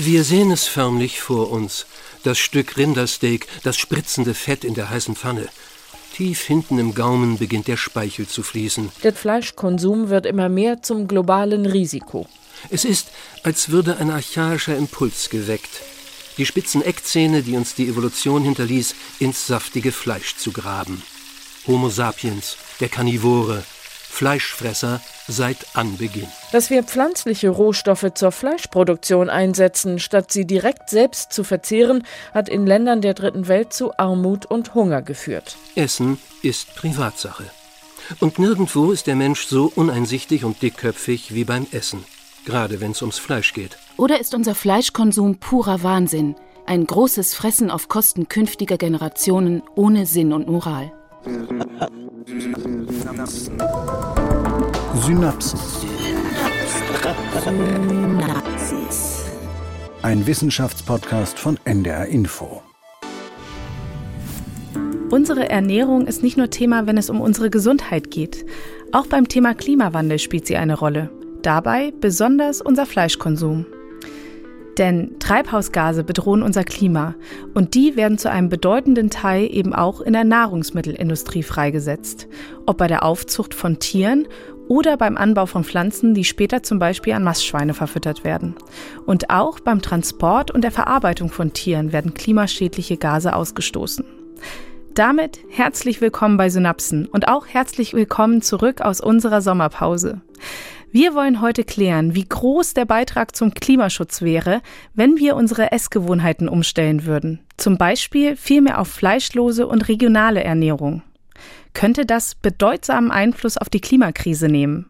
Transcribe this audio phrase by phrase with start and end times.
[0.00, 1.84] Wir sehen es förmlich vor uns.
[2.22, 5.48] Das Stück Rindersteak, das spritzende Fett in der heißen Pfanne.
[6.14, 8.92] Tief hinten im Gaumen beginnt der Speichel zu fließen.
[9.02, 12.28] Der Fleischkonsum wird immer mehr zum globalen Risiko.
[12.70, 13.08] Es ist,
[13.42, 15.82] als würde ein archaischer Impuls geweckt.
[16.36, 21.02] Die spitzen Eckzähne, die uns die Evolution hinterließ, ins saftige Fleisch zu graben.
[21.66, 23.64] Homo sapiens, der Karnivore,
[24.08, 26.26] Fleischfresser seit Anbeginn.
[26.50, 32.66] Dass wir pflanzliche Rohstoffe zur Fleischproduktion einsetzen, statt sie direkt selbst zu verzehren, hat in
[32.66, 35.56] Ländern der dritten Welt zu Armut und Hunger geführt.
[35.76, 37.44] Essen ist Privatsache.
[38.18, 42.04] Und nirgendwo ist der Mensch so uneinsichtig und dickköpfig wie beim Essen,
[42.44, 43.78] gerade wenn es ums Fleisch geht.
[43.96, 46.34] Oder ist unser Fleischkonsum purer Wahnsinn,
[46.66, 50.92] ein großes Fressen auf Kosten künftiger Generationen ohne Sinn und Moral?
[55.00, 55.58] Synapsen.
[60.02, 62.62] Ein Wissenschaftspodcast von NDR Info.
[65.10, 68.46] Unsere Ernährung ist nicht nur Thema, wenn es um unsere Gesundheit geht.
[68.92, 71.10] Auch beim Thema Klimawandel spielt sie eine Rolle.
[71.42, 73.66] Dabei besonders unser Fleischkonsum.
[74.78, 77.16] Denn Treibhausgase bedrohen unser Klima
[77.52, 82.28] und die werden zu einem bedeutenden Teil eben auch in der Nahrungsmittelindustrie freigesetzt,
[82.64, 84.28] ob bei der Aufzucht von Tieren
[84.68, 88.54] oder beim Anbau von Pflanzen, die später zum Beispiel an Mastschweine verfüttert werden.
[89.04, 94.04] Und auch beim Transport und der Verarbeitung von Tieren werden klimaschädliche Gase ausgestoßen.
[94.94, 100.20] Damit herzlich willkommen bei Synapsen und auch herzlich willkommen zurück aus unserer Sommerpause.
[100.90, 104.62] Wir wollen heute klären, wie groß der Beitrag zum Klimaschutz wäre,
[104.94, 107.40] wenn wir unsere Essgewohnheiten umstellen würden.
[107.58, 111.02] Zum Beispiel viel mehr auf fleischlose und regionale Ernährung.
[111.74, 114.86] Könnte das bedeutsamen Einfluss auf die Klimakrise nehmen?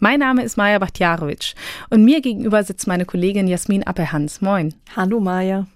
[0.00, 1.54] Mein Name ist Maja Bachtjarowitsch
[1.90, 4.40] und mir gegenüber sitzt meine Kollegin Jasmin Appelhans.
[4.40, 4.74] Moin.
[4.96, 5.68] Hallo Maja.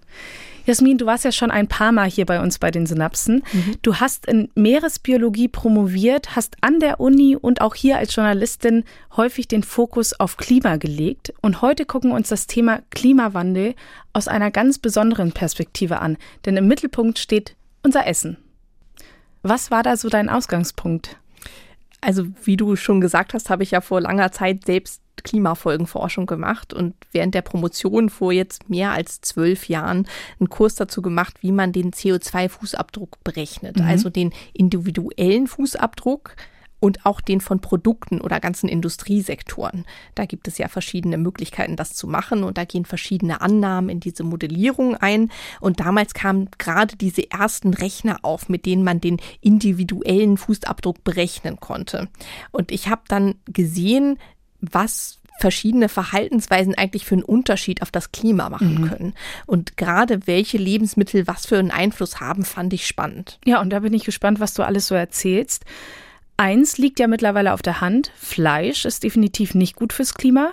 [0.66, 3.42] Jasmin, du warst ja schon ein paar Mal hier bei uns bei den Synapsen.
[3.52, 3.76] Mhm.
[3.82, 8.84] Du hast in Meeresbiologie promoviert, hast an der Uni und auch hier als Journalistin
[9.16, 11.32] häufig den Fokus auf Klima gelegt.
[11.40, 13.74] Und heute gucken wir uns das Thema Klimawandel
[14.12, 16.16] aus einer ganz besonderen Perspektive an.
[16.44, 18.36] Denn im Mittelpunkt steht unser Essen.
[19.42, 21.16] Was war da so dein Ausgangspunkt?
[22.00, 26.72] Also, wie du schon gesagt hast, habe ich ja vor langer Zeit selbst Klimafolgenforschung gemacht
[26.72, 30.06] und während der Promotion vor jetzt mehr als zwölf Jahren
[30.38, 33.78] einen Kurs dazu gemacht, wie man den CO2-Fußabdruck berechnet.
[33.78, 33.84] Mhm.
[33.84, 36.36] Also den individuellen Fußabdruck
[36.80, 39.84] und auch den von Produkten oder ganzen Industriesektoren.
[40.14, 44.00] Da gibt es ja verschiedene Möglichkeiten, das zu machen und da gehen verschiedene Annahmen in
[44.00, 45.30] diese Modellierung ein.
[45.60, 51.60] Und damals kamen gerade diese ersten Rechner auf, mit denen man den individuellen Fußabdruck berechnen
[51.60, 52.08] konnte.
[52.50, 54.18] Und ich habe dann gesehen,
[54.60, 58.88] was verschiedene Verhaltensweisen eigentlich für einen Unterschied auf das Klima machen mhm.
[58.88, 59.14] können.
[59.46, 63.38] Und gerade welche Lebensmittel was für einen Einfluss haben, fand ich spannend.
[63.46, 65.64] Ja, und da bin ich gespannt, was du alles so erzählst.
[66.40, 68.12] Eins liegt ja mittlerweile auf der Hand.
[68.16, 70.52] Fleisch ist definitiv nicht gut fürs Klima.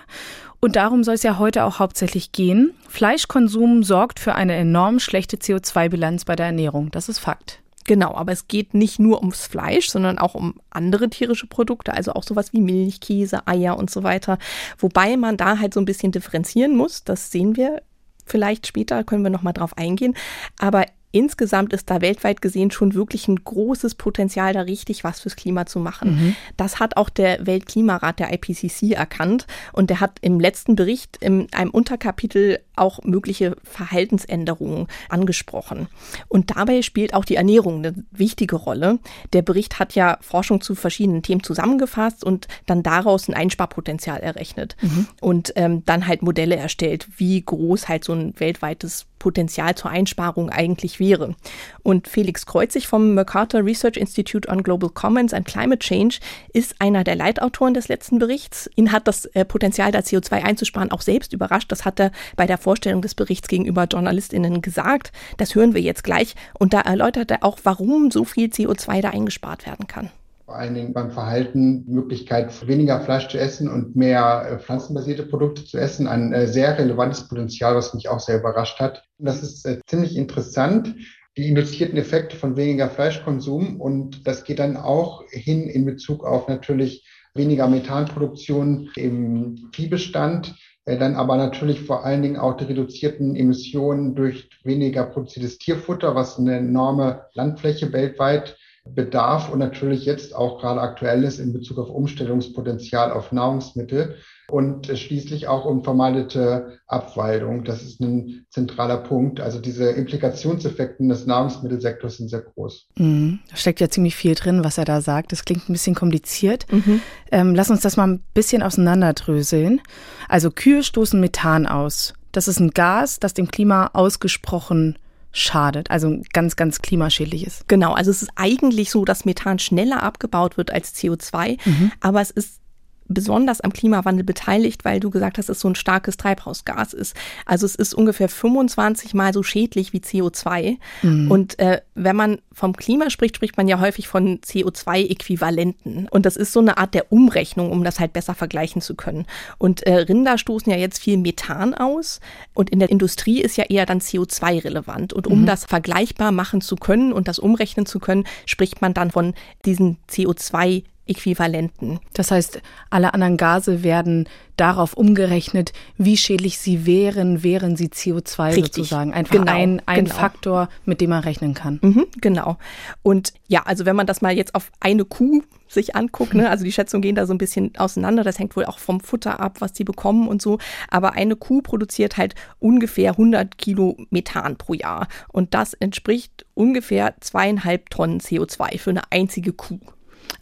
[0.60, 2.74] Und darum soll es ja heute auch hauptsächlich gehen.
[2.90, 6.90] Fleischkonsum sorgt für eine enorm schlechte CO2-Bilanz bei der Ernährung.
[6.90, 7.62] Das ist Fakt.
[7.86, 12.12] Genau, aber es geht nicht nur ums Fleisch, sondern auch um andere tierische Produkte, also
[12.12, 14.36] auch sowas wie Milch, Käse, Eier und so weiter.
[14.76, 17.02] Wobei man da halt so ein bisschen differenzieren muss.
[17.02, 17.80] Das sehen wir
[18.26, 20.14] vielleicht später, können wir nochmal drauf eingehen.
[20.58, 25.36] Aber insgesamt ist da weltweit gesehen schon wirklich ein großes Potenzial, da richtig was fürs
[25.36, 26.10] Klima zu machen.
[26.10, 26.36] Mhm.
[26.56, 31.52] Das hat auch der Weltklimarat der IPCC erkannt und der hat im letzten Bericht in
[31.52, 35.88] einem Unterkapitel auch mögliche Verhaltensänderungen angesprochen.
[36.28, 38.98] Und dabei spielt auch die Ernährung eine wichtige Rolle.
[39.32, 44.76] Der Bericht hat ja Forschung zu verschiedenen Themen zusammengefasst und dann daraus ein Einsparpotenzial errechnet
[44.80, 45.08] mhm.
[45.20, 50.50] und ähm, dann halt Modelle erstellt, wie groß halt so ein weltweites Potenzial zur Einsparung
[50.50, 51.34] eigentlich wäre.
[51.82, 56.18] Und Felix Kreuzig vom MacArthur Research Institute on Global Commons and Climate Change
[56.52, 58.70] ist einer der Leitautoren des letzten Berichts.
[58.76, 61.70] Ihn hat das äh, Potenzial, da CO2 einzusparen, auch selbst überrascht.
[61.72, 65.12] Das hat er bei der Vorstellung des Berichts gegenüber JournalistInnen gesagt.
[65.36, 66.34] Das hören wir jetzt gleich.
[66.58, 70.10] Und da erläutert er auch, warum so viel CO2 da eingespart werden kann
[70.48, 75.62] vor allen Dingen beim Verhalten Möglichkeit, weniger Fleisch zu essen und mehr äh, pflanzenbasierte Produkte
[75.62, 76.06] zu essen.
[76.06, 79.04] Ein äh, sehr relevantes Potenzial, was mich auch sehr überrascht hat.
[79.18, 80.94] Und das ist äh, ziemlich interessant,
[81.36, 83.78] die induzierten Effekte von weniger Fleischkonsum.
[83.78, 90.56] Und das geht dann auch hin in Bezug auf natürlich weniger Methanproduktion im Viehbestand,
[90.86, 96.38] dann aber natürlich vor allen Dingen auch die reduzierten Emissionen durch weniger produziertes Tierfutter, was
[96.38, 98.56] eine enorme Landfläche weltweit
[98.94, 104.16] bedarf und natürlich jetzt auch gerade aktuell ist in Bezug auf Umstellungspotenzial auf Nahrungsmittel.
[104.50, 107.64] und schließlich auch um vermeidete Abwaldung.
[107.64, 109.40] Das ist ein zentraler Punkt.
[109.40, 112.86] Also diese Implikationseffekte des Nahrungsmittelsektors sind sehr groß.
[112.96, 113.40] Mhm.
[113.50, 115.32] Da steckt ja ziemlich viel drin, was er da sagt.
[115.32, 116.66] Das klingt ein bisschen kompliziert.
[116.72, 117.02] Mhm.
[117.30, 119.82] Ähm, lass uns das mal ein bisschen auseinanderdröseln.
[120.28, 122.14] Also Kühe stoßen Methan aus.
[122.32, 124.96] Das ist ein Gas, das dem Klima ausgesprochen
[125.32, 127.68] schadet, also ganz, ganz klimaschädlich ist.
[127.68, 131.92] Genau, also es ist eigentlich so, dass Methan schneller abgebaut wird als CO2, mhm.
[132.00, 132.60] aber es ist
[133.08, 137.16] besonders am Klimawandel beteiligt, weil du gesagt hast, dass es so ein starkes Treibhausgas ist.
[137.46, 140.76] Also es ist ungefähr 25 mal so schädlich wie CO2.
[141.02, 141.30] Mhm.
[141.30, 146.08] Und äh, wenn man vom Klima spricht, spricht man ja häufig von CO2-Äquivalenten.
[146.08, 149.26] Und das ist so eine Art der Umrechnung, um das halt besser vergleichen zu können.
[149.56, 152.20] Und äh, Rinder stoßen ja jetzt viel Methan aus.
[152.54, 155.12] Und in der Industrie ist ja eher dann CO2 relevant.
[155.12, 155.46] Und um mhm.
[155.46, 159.34] das vergleichbar machen zu können und das umrechnen zu können, spricht man dann von
[159.64, 162.00] diesen CO2 Äquivalenten.
[162.14, 162.60] Das heißt,
[162.90, 164.28] alle anderen Gase werden
[164.58, 168.64] darauf umgerechnet, wie schädlich sie wären, wären sie CO2 Richtig.
[168.64, 169.14] sozusagen.
[169.14, 170.16] Einfach genau, ein, ein genau.
[170.16, 171.78] Faktor, mit dem man rechnen kann.
[171.82, 172.58] Mhm, genau.
[173.02, 176.64] Und ja, also wenn man das mal jetzt auf eine Kuh sich anguckt, ne, also
[176.64, 179.60] die Schätzungen gehen da so ein bisschen auseinander, das hängt wohl auch vom Futter ab,
[179.60, 180.58] was die bekommen und so,
[180.90, 187.14] aber eine Kuh produziert halt ungefähr 100 Kilo Methan pro Jahr und das entspricht ungefähr
[187.20, 189.80] zweieinhalb Tonnen CO2 für eine einzige Kuh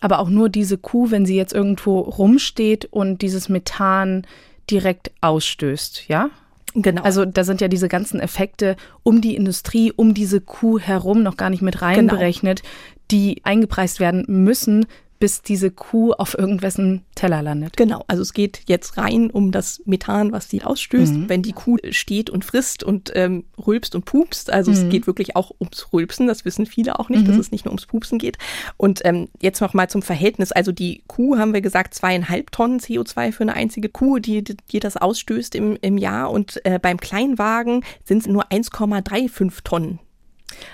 [0.00, 4.26] aber auch nur diese Kuh, wenn sie jetzt irgendwo rumsteht und dieses Methan
[4.70, 6.30] direkt ausstößt, ja?
[6.74, 7.02] Genau.
[7.02, 11.38] Also da sind ja diese ganzen Effekte um die Industrie, um diese Kuh herum noch
[11.38, 12.72] gar nicht mit reinberechnet, genau.
[13.10, 14.86] die eingepreist werden müssen,
[15.18, 17.76] bis diese Kuh auf irgendwessen Teller landet.
[17.76, 21.28] Genau, also es geht jetzt rein um das Methan, was sie ausstößt, mhm.
[21.28, 24.52] wenn die Kuh steht und frisst und ähm, rülpst und pupst.
[24.52, 24.76] Also mhm.
[24.76, 27.28] es geht wirklich auch ums Rülpsen, das wissen viele auch nicht, mhm.
[27.28, 28.36] dass es nicht nur ums Pupsen geht.
[28.76, 33.32] Und ähm, jetzt nochmal zum Verhältnis, also die Kuh, haben wir gesagt, zweieinhalb Tonnen CO2
[33.32, 36.30] für eine einzige Kuh, die, die das ausstößt im, im Jahr.
[36.30, 39.98] Und äh, beim Kleinwagen sind es nur 1,35 Tonnen.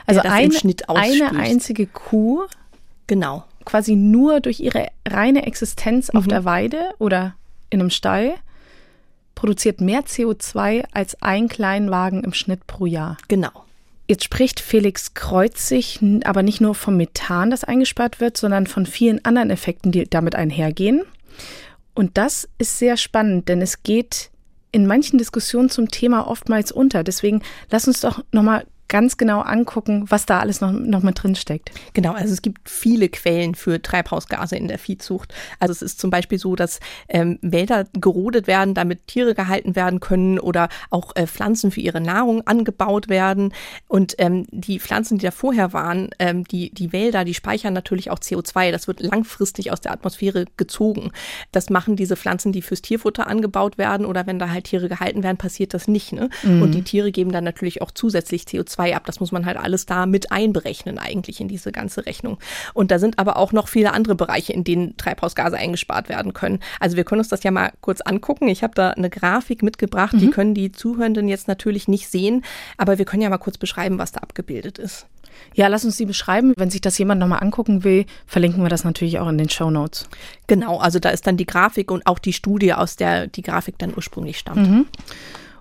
[0.06, 0.50] Also eine,
[0.88, 2.42] eine einzige Kuh
[3.06, 6.18] Genau quasi nur durch ihre reine Existenz mhm.
[6.18, 7.34] auf der Weide oder
[7.70, 8.34] in einem Stall
[9.34, 13.16] produziert mehr CO2 als ein Kleinwagen im Schnitt pro Jahr.
[13.28, 13.50] Genau.
[14.08, 19.24] Jetzt spricht Felix Kreuzig aber nicht nur vom Methan, das eingespart wird, sondern von vielen
[19.24, 21.02] anderen Effekten, die damit einhergehen.
[21.94, 24.30] Und das ist sehr spannend, denn es geht
[24.70, 27.04] in manchen Diskussionen zum Thema oftmals unter.
[27.04, 31.34] Deswegen lass uns doch nochmal ganz genau angucken, was da alles noch, noch mit drin
[31.34, 31.70] steckt.
[31.94, 35.32] Genau, also es gibt viele Quellen für Treibhausgase in der Viehzucht.
[35.58, 36.78] Also es ist zum Beispiel so, dass
[37.08, 42.02] ähm, Wälder gerodet werden, damit Tiere gehalten werden können oder auch äh, Pflanzen für ihre
[42.02, 43.54] Nahrung angebaut werden.
[43.88, 48.10] Und ähm, die Pflanzen, die da vorher waren, ähm, die, die Wälder, die speichern natürlich
[48.10, 48.72] auch CO2.
[48.72, 51.12] Das wird langfristig aus der Atmosphäre gezogen.
[51.50, 55.22] Das machen diese Pflanzen, die fürs Tierfutter angebaut werden oder wenn da halt Tiere gehalten
[55.22, 56.12] werden, passiert das nicht.
[56.12, 56.28] Ne?
[56.42, 56.60] Mhm.
[56.60, 59.04] Und die Tiere geben dann natürlich auch zusätzlich CO2 ab.
[59.06, 62.38] Das muss man halt alles da mit einberechnen eigentlich in diese ganze Rechnung.
[62.74, 66.60] Und da sind aber auch noch viele andere Bereiche, in denen Treibhausgase eingespart werden können.
[66.80, 68.48] Also wir können uns das ja mal kurz angucken.
[68.48, 70.18] Ich habe da eine Grafik mitgebracht, mhm.
[70.18, 72.44] die können die Zuhörenden jetzt natürlich nicht sehen,
[72.76, 75.06] aber wir können ja mal kurz beschreiben, was da abgebildet ist.
[75.54, 76.54] Ja, lass uns die beschreiben.
[76.56, 79.70] Wenn sich das jemand nochmal angucken will, verlinken wir das natürlich auch in den Show
[79.70, 80.08] Notes.
[80.46, 83.78] Genau, also da ist dann die Grafik und auch die Studie, aus der die Grafik
[83.78, 84.68] dann ursprünglich stammt.
[84.68, 84.86] Mhm.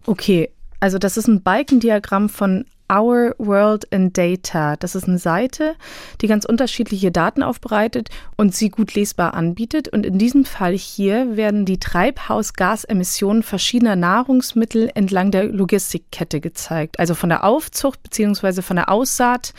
[0.05, 0.49] Okay,
[0.79, 4.75] also das ist ein Balkendiagramm von Our World in Data.
[4.75, 5.75] Das ist eine Seite,
[6.19, 9.87] die ganz unterschiedliche Daten aufbereitet und sie gut lesbar anbietet.
[9.87, 16.99] Und in diesem Fall hier werden die Treibhausgasemissionen verschiedener Nahrungsmittel entlang der Logistikkette gezeigt.
[16.99, 18.61] Also von der Aufzucht bzw.
[18.61, 19.53] von der Aussaat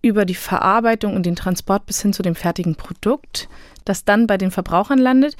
[0.00, 3.48] über die Verarbeitung und den Transport bis hin zu dem fertigen Produkt,
[3.84, 5.36] das dann bei den Verbrauchern landet.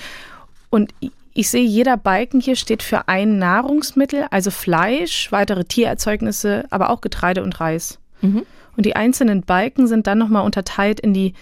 [0.70, 0.94] Und
[1.34, 7.00] ich sehe, jeder Balken hier steht für ein Nahrungsmittel, also Fleisch, weitere Tiererzeugnisse, aber auch
[7.00, 7.98] Getreide und Reis.
[8.20, 8.44] Mhm.
[8.76, 11.34] Und die einzelnen Balken sind dann nochmal unterteilt in die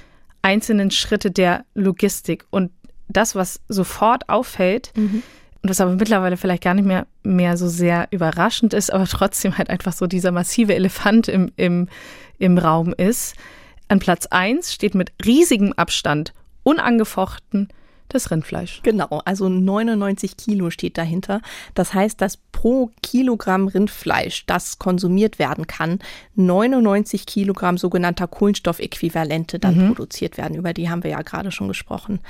[0.42, 2.46] einzelnen Schritte der Logistik.
[2.50, 2.70] Und
[3.08, 5.22] das, was sofort auffällt, mhm.
[5.62, 9.58] und was aber mittlerweile vielleicht gar nicht mehr, mehr so sehr überraschend ist, aber trotzdem
[9.58, 11.88] halt einfach so dieser massive Elefant im, im,
[12.38, 13.34] im Raum ist,
[13.88, 16.32] an Platz 1 steht mit riesigem Abstand
[16.62, 17.68] unangefochten
[18.14, 18.80] das Rindfleisch.
[18.82, 21.40] Genau, also 99 Kilo steht dahinter.
[21.74, 25.98] Das heißt, dass pro Kilogramm Rindfleisch, das konsumiert werden kann,
[26.34, 29.86] 99 Kilogramm sogenannter Kohlenstoffäquivalente dann mhm.
[29.88, 30.56] produziert werden.
[30.56, 32.20] Über die haben wir ja gerade schon gesprochen.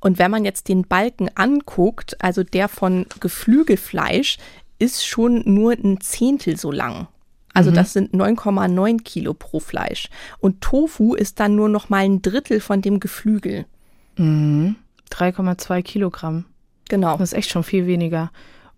[0.00, 4.38] Und wenn man jetzt den Balken anguckt, also der von Geflügelfleisch,
[4.78, 7.08] ist schon nur ein Zehntel so lang.
[7.52, 7.74] Also mhm.
[7.74, 10.08] das sind 9,9 Kilo pro Fleisch.
[10.38, 13.66] Und Tofu ist dann nur noch mal ein Drittel von dem Geflügel.
[14.16, 14.76] Mhm.
[15.10, 16.46] 3,2 Kilogramm.
[16.88, 17.16] Genau.
[17.16, 18.30] Das ist echt schon viel weniger.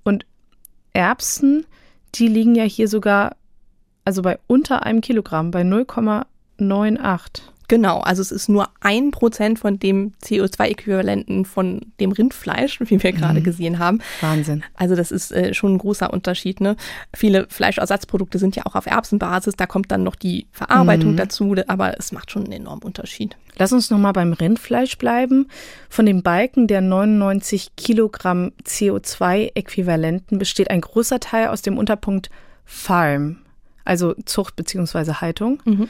[0.03, 0.27] Und
[0.93, 1.67] Erbsen,
[2.15, 3.37] die liegen ja hier sogar,
[4.05, 7.43] also bei unter einem Kilogramm, bei 0,98.
[7.69, 13.13] Genau, also es ist nur ein Prozent von dem CO2-Äquivalenten von dem Rindfleisch, wie wir
[13.13, 13.45] gerade mhm.
[13.45, 14.01] gesehen haben.
[14.21, 14.63] Wahnsinn.
[14.75, 16.61] Also das ist äh, schon ein großer Unterschied.
[16.61, 16.77] Ne?
[17.15, 21.17] Viele Fleischersatzprodukte sind ja auch auf Erbsenbasis, da kommt dann noch die Verarbeitung mhm.
[21.17, 23.37] dazu, aber es macht schon einen enormen Unterschied.
[23.57, 25.49] Lass uns nochmal beim Rindfleisch bleiben.
[25.89, 32.31] Von dem Balken der 99 Kilogramm CO2-Äquivalenten besteht ein großer Teil aus dem Unterpunkt
[32.65, 33.39] Farm,
[33.85, 35.15] also Zucht bzw.
[35.15, 35.61] Haltung.
[35.65, 35.89] Mhm.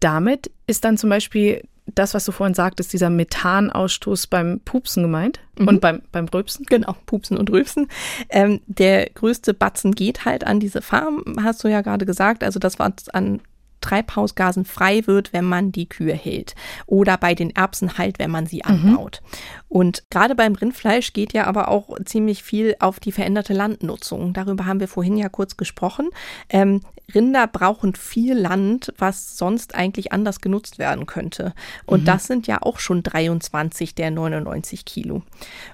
[0.00, 1.62] Damit ist dann zum Beispiel
[1.94, 5.68] das, was du vorhin sagtest, dieser Methanausstoß beim Pupsen gemeint mhm.
[5.68, 6.66] und beim, beim Rülpsen?
[6.66, 7.88] Genau, Pupsen und Rülpsen.
[8.28, 12.44] Ähm, der größte Batzen geht halt an diese Farm, hast du ja gerade gesagt.
[12.44, 13.40] Also das, was an
[13.80, 16.54] Treibhausgasen frei wird, wenn man die Kühe hält.
[16.86, 18.70] Oder bei den Erbsen halt, wenn man sie mhm.
[18.70, 19.20] anbaut.
[19.22, 19.28] Mhm.
[19.68, 24.32] Und gerade beim Rindfleisch geht ja aber auch ziemlich viel auf die veränderte Landnutzung.
[24.32, 26.08] Darüber haben wir vorhin ja kurz gesprochen.
[26.48, 26.80] Ähm,
[27.14, 31.54] Rinder brauchen viel Land, was sonst eigentlich anders genutzt werden könnte.
[31.86, 32.04] Und mhm.
[32.04, 35.22] das sind ja auch schon 23 der 99 Kilo.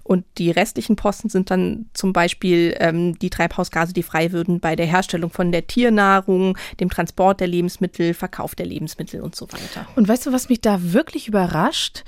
[0.04, 4.76] Und die restlichen Posten sind dann zum Beispiel ähm, die Treibhausgase, die frei würden bei
[4.76, 9.86] der Herstellung von der Tiernahrung, dem Transport der Lebensmittel, Verkauf der Lebensmittel und so weiter.
[9.96, 12.04] Und weißt du, was mich da wirklich überrascht?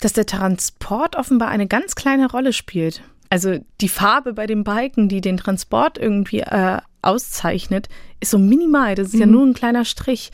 [0.00, 3.02] Dass der Transport offenbar eine ganz kleine Rolle spielt.
[3.28, 8.94] Also die Farbe bei dem Balken, die den Transport irgendwie äh, auszeichnet, ist so minimal.
[8.94, 9.20] Das ist mhm.
[9.20, 10.30] ja nur ein kleiner Strich.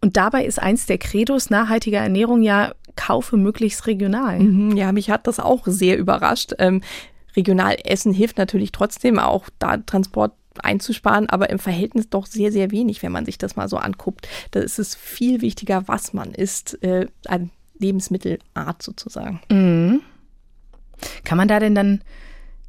[0.00, 4.38] Und dabei ist eins der Credos nachhaltiger Ernährung ja, kaufe möglichst regional.
[4.40, 6.52] Mhm, ja, mich hat das auch sehr überrascht.
[6.58, 6.82] Ähm,
[7.36, 10.32] regional essen hilft natürlich trotzdem auch, da Transport
[10.62, 14.28] einzusparen, aber im Verhältnis doch sehr, sehr wenig, wenn man sich das mal so anguckt.
[14.50, 19.40] Da ist es viel wichtiger, was man isst, äh, an Lebensmittelart sozusagen.
[19.50, 20.00] Mhm.
[21.24, 22.02] Kann man da denn dann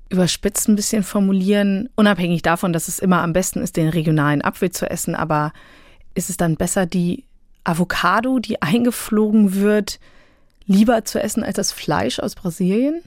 [0.10, 4.70] überspitzt ein bisschen formulieren, unabhängig davon, dass es immer am besten ist, den regionalen Apfel
[4.72, 5.54] zu essen, aber
[6.14, 7.26] ist es dann besser, die
[7.64, 10.00] Avocado, die eingeflogen wird,
[10.66, 13.02] lieber zu essen als das Fleisch aus Brasilien?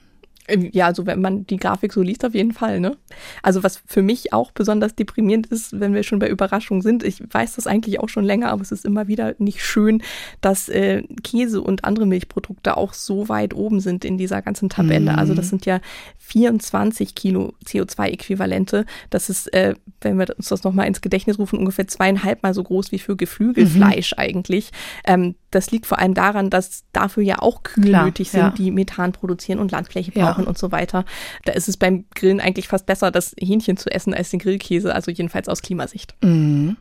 [0.49, 2.79] Ja, also wenn man die Grafik so liest, auf jeden Fall.
[2.79, 2.97] Ne?
[3.43, 7.23] Also was für mich auch besonders deprimierend ist, wenn wir schon bei Überraschungen sind, ich
[7.33, 10.03] weiß das eigentlich auch schon länger, aber es ist immer wieder nicht schön,
[10.43, 15.13] dass äh, Käse und andere Milchprodukte auch so weit oben sind in dieser ganzen Tabelle.
[15.13, 15.19] Mhm.
[15.19, 15.81] Also das sind ja
[16.19, 18.85] 24 Kilo CO2-Äquivalente.
[19.09, 22.63] Das ist, äh, wenn wir uns das nochmal ins Gedächtnis rufen, ungefähr zweieinhalb Mal so
[22.63, 24.19] groß wie für Geflügelfleisch mhm.
[24.19, 24.71] eigentlich.
[25.07, 28.51] Ähm, das liegt vor allem daran, dass dafür ja auch Kühe Klar, nötig sind, ja.
[28.51, 30.34] die Methan produzieren und Landfläche brauchen ja.
[30.43, 31.05] Und so weiter.
[31.45, 34.95] Da ist es beim Grillen eigentlich fast besser, das Hähnchen zu essen als den Grillkäse,
[34.95, 36.15] also jedenfalls aus Klimasicht.
[36.23, 36.77] Mhm.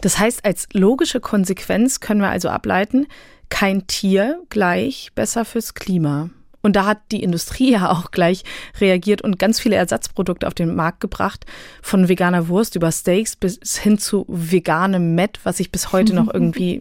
[0.00, 3.06] Das heißt, als logische Konsequenz können wir also ableiten,
[3.48, 6.30] kein Tier gleich besser fürs Klima.
[6.62, 8.42] Und da hat die Industrie ja auch gleich
[8.80, 11.46] reagiert und ganz viele Ersatzprodukte auf den Markt gebracht.
[11.80, 16.26] Von veganer Wurst über Steaks bis hin zu veganem Met, was ich bis heute noch
[16.34, 16.80] irgendwie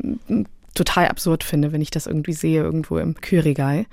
[0.76, 3.86] total absurd finde, wenn ich das irgendwie sehe irgendwo im Kühlregal.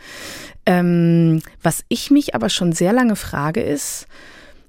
[0.67, 4.07] Ähm, was ich mich aber schon sehr lange frage ist,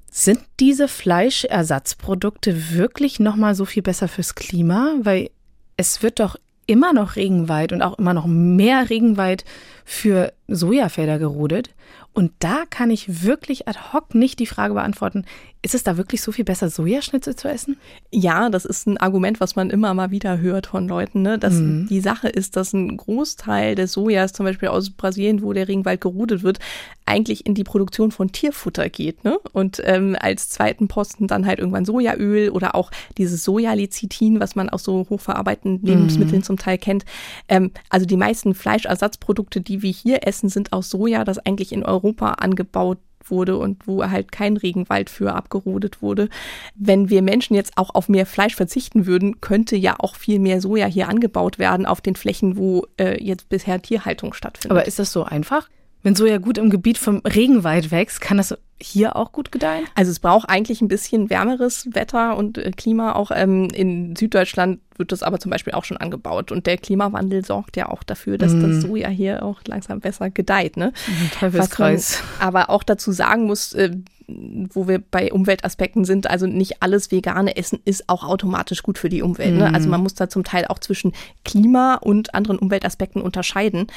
[0.10, 4.93] sind diese Fleischersatzprodukte wirklich noch mal so viel besser fürs Klima?
[5.01, 5.32] Weil
[5.75, 9.43] es wird doch immer noch Regenwald und auch immer noch mehr Regenwald
[9.84, 11.72] für Sojafelder gerodet.
[12.13, 15.25] Und da kann ich wirklich ad hoc nicht die Frage beantworten,
[15.65, 17.77] ist es da wirklich so viel besser, Sojaschnitzel zu essen?
[18.11, 21.21] Ja, das ist ein Argument, was man immer mal wieder hört von Leuten.
[21.21, 21.39] Ne?
[21.39, 21.87] Dass mhm.
[21.87, 26.01] Die Sache ist, dass ein Großteil des Sojas, zum Beispiel aus Brasilien, wo der Regenwald
[26.01, 26.59] gerodet wird,
[27.05, 29.23] eigentlich in die Produktion von Tierfutter geht.
[29.23, 29.37] Ne?
[29.53, 34.67] Und ähm, als zweiten Posten dann halt irgendwann Sojaöl oder auch dieses Sojalecithin, was man
[34.67, 35.87] aus so hochverarbeitenden mhm.
[35.87, 36.43] Lebensmitteln mhm.
[36.43, 37.05] zum Teil kennt.
[37.47, 41.83] Ähm, also die meisten Fleischersatzprodukte, die wir hier essen, sind aus Soja, das eigentlich in
[41.83, 42.99] Europa angebaut
[43.29, 46.29] wurde und wo halt kein Regenwald für abgerodet wurde.
[46.75, 50.61] Wenn wir Menschen jetzt auch auf mehr Fleisch verzichten würden, könnte ja auch viel mehr
[50.61, 54.71] Soja hier angebaut werden auf den Flächen, wo äh, jetzt bisher Tierhaltung stattfindet.
[54.77, 55.69] Aber ist das so einfach?
[56.01, 59.85] Wenn Soja gut im Gebiet vom Regenwald wächst, kann das hier auch gut gedeihen?
[59.95, 63.13] Also es braucht eigentlich ein bisschen wärmeres Wetter und äh, Klima.
[63.13, 66.51] Auch ähm, in Süddeutschland wird das aber zum Beispiel auch schon angebaut.
[66.51, 68.61] Und der Klimawandel sorgt ja auch dafür, dass mm.
[68.61, 70.77] das Soja hier auch langsam besser gedeiht.
[70.77, 70.93] Ne?
[71.39, 72.21] Teufelskreis.
[72.21, 73.91] Was man aber auch dazu sagen muss, äh,
[74.27, 79.09] wo wir bei Umweltaspekten sind, also nicht alles vegane Essen ist auch automatisch gut für
[79.09, 79.55] die Umwelt.
[79.55, 79.73] Ne?
[79.73, 81.13] Also man muss da zum Teil auch zwischen
[81.43, 83.87] Klima und anderen Umweltaspekten unterscheiden.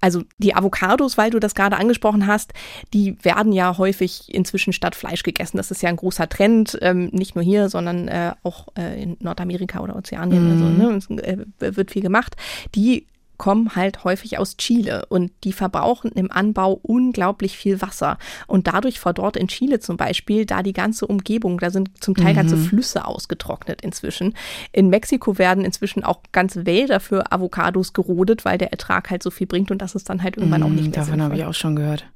[0.00, 2.52] Also die Avocados, weil du das gerade angesprochen hast,
[2.92, 5.56] die werden ja häufig inzwischen statt Fleisch gegessen.
[5.56, 9.16] Das ist ja ein großer Trend, ähm, nicht nur hier, sondern äh, auch äh, in
[9.20, 10.50] Nordamerika oder Ozeanien.
[10.50, 10.94] Also, mhm.
[10.94, 11.24] Also ne,
[11.58, 12.36] es, äh, wird viel gemacht.
[12.74, 13.06] Die
[13.44, 18.16] kommen halt häufig aus Chile und die verbrauchen im Anbau unglaublich viel Wasser.
[18.46, 22.32] Und dadurch verdorrt in Chile zum Beispiel da die ganze Umgebung, da sind zum Teil
[22.32, 22.36] mhm.
[22.36, 24.32] ganze Flüsse ausgetrocknet inzwischen.
[24.72, 29.30] In Mexiko werden inzwischen auch ganze Wälder für Avocados gerodet, weil der Ertrag halt so
[29.30, 31.44] viel bringt und das ist dann halt irgendwann mhm, auch nicht mehr Davon habe ich
[31.44, 32.06] auch schon gehört.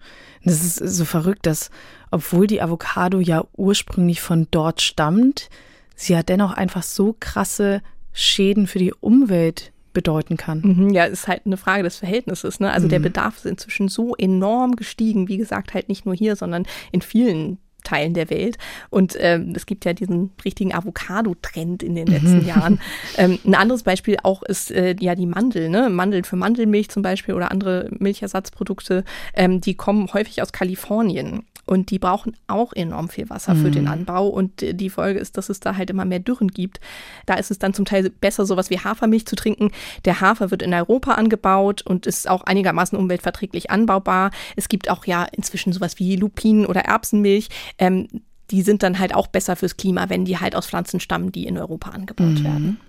[0.45, 1.71] Das ist so verrückt, dass
[2.11, 5.51] obwohl die Avocado ja ursprünglich von dort stammt,
[5.95, 7.83] sie ja dennoch einfach so krasse
[8.15, 10.61] Schäden für die Umwelt bedeuten kann.
[10.63, 12.61] Mhm, ja, ist halt eine Frage des Verhältnisses.
[12.61, 12.71] Ne?
[12.71, 12.91] Also mhm.
[12.91, 17.03] der Bedarf ist inzwischen so enorm gestiegen, wie gesagt, halt nicht nur hier, sondern in
[17.03, 18.59] vielen Teilen der Welt.
[18.91, 22.47] Und ähm, es gibt ja diesen richtigen Avocado-Trend in den letzten mhm.
[22.47, 22.81] Jahren.
[23.17, 25.89] Ähm, ein anderes Beispiel auch ist äh, ja die Mandel, ne?
[25.91, 31.43] Mandeln für Mandelmilch zum Beispiel oder andere Milchersatzprodukte, ähm, die kommen häufig aus Kalifornien.
[31.69, 33.63] Und die brauchen auch enorm viel Wasser mhm.
[33.63, 33.91] für den mhm.
[33.91, 34.29] Anbau.
[34.29, 36.81] Und die Folge ist, dass es da halt immer mehr Dürren gibt.
[37.27, 39.71] Da ist es dann zum Teil besser, sowas wie Hafermilch zu trinken.
[40.07, 44.31] Der Hafer wird in Europa angebaut und ist auch einigermaßen umweltverträglich anbaubar.
[44.57, 47.49] Es gibt auch ja inzwischen sowas wie Lupinen oder Erbsenmilch.
[47.77, 48.09] Ähm,
[48.51, 51.47] die sind dann halt auch besser fürs Klima, wenn die halt aus Pflanzen stammen, die
[51.47, 52.45] in Europa angebaut mhm.
[52.45, 52.81] werden.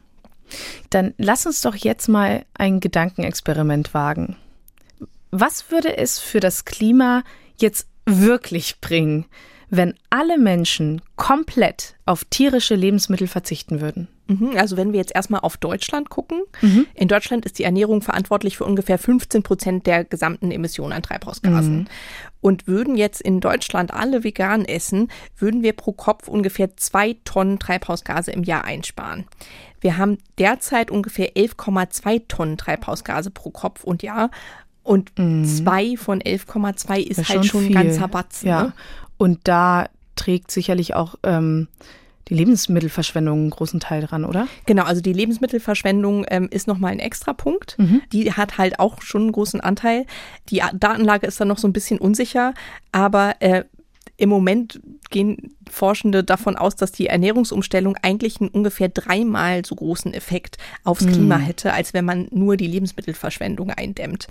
[0.89, 4.37] Dann lass uns doch jetzt mal ein Gedankenexperiment wagen.
[5.31, 7.23] Was würde es für das Klima
[7.57, 9.25] jetzt wirklich bringen,
[9.69, 14.07] wenn alle Menschen komplett auf tierische Lebensmittel verzichten würden?
[14.29, 16.85] Mhm, also wenn wir jetzt erstmal auf Deutschland gucken, mhm.
[16.93, 21.79] in Deutschland ist die Ernährung verantwortlich für ungefähr 15 Prozent der gesamten Emissionen an Treibhausgasen.
[21.79, 21.87] Mhm.
[22.41, 27.59] Und würden jetzt in Deutschland alle vegan essen, würden wir pro Kopf ungefähr zwei Tonnen
[27.59, 29.25] Treibhausgase im Jahr einsparen.
[29.81, 34.29] Wir haben derzeit ungefähr 11,2 Tonnen Treibhausgase pro Kopf und Jahr.
[34.89, 35.45] Und mhm.
[35.45, 38.49] zwei von 11,2 ist halt schon ein ganzer Batzen.
[38.49, 38.63] Ja.
[38.63, 38.73] Ne?
[39.19, 41.67] Und da trägt sicherlich auch ähm,
[42.27, 44.47] die Lebensmittelverschwendung einen großen Teil dran, oder?
[44.65, 47.77] Genau, also die Lebensmittelverschwendung ähm, ist nochmal ein extra Punkt.
[47.77, 48.01] Mhm.
[48.11, 50.07] Die hat halt auch schon einen großen Anteil.
[50.49, 52.55] Die Datenlage ist dann noch so ein bisschen unsicher,
[52.91, 53.65] aber äh,
[54.17, 54.81] im Moment
[55.11, 61.05] gehen Forschende davon aus, dass die Ernährungsumstellung eigentlich einen ungefähr dreimal so großen Effekt aufs
[61.05, 61.43] Klima mhm.
[61.43, 64.29] hätte, als wenn man nur die Lebensmittelverschwendung eindämmt.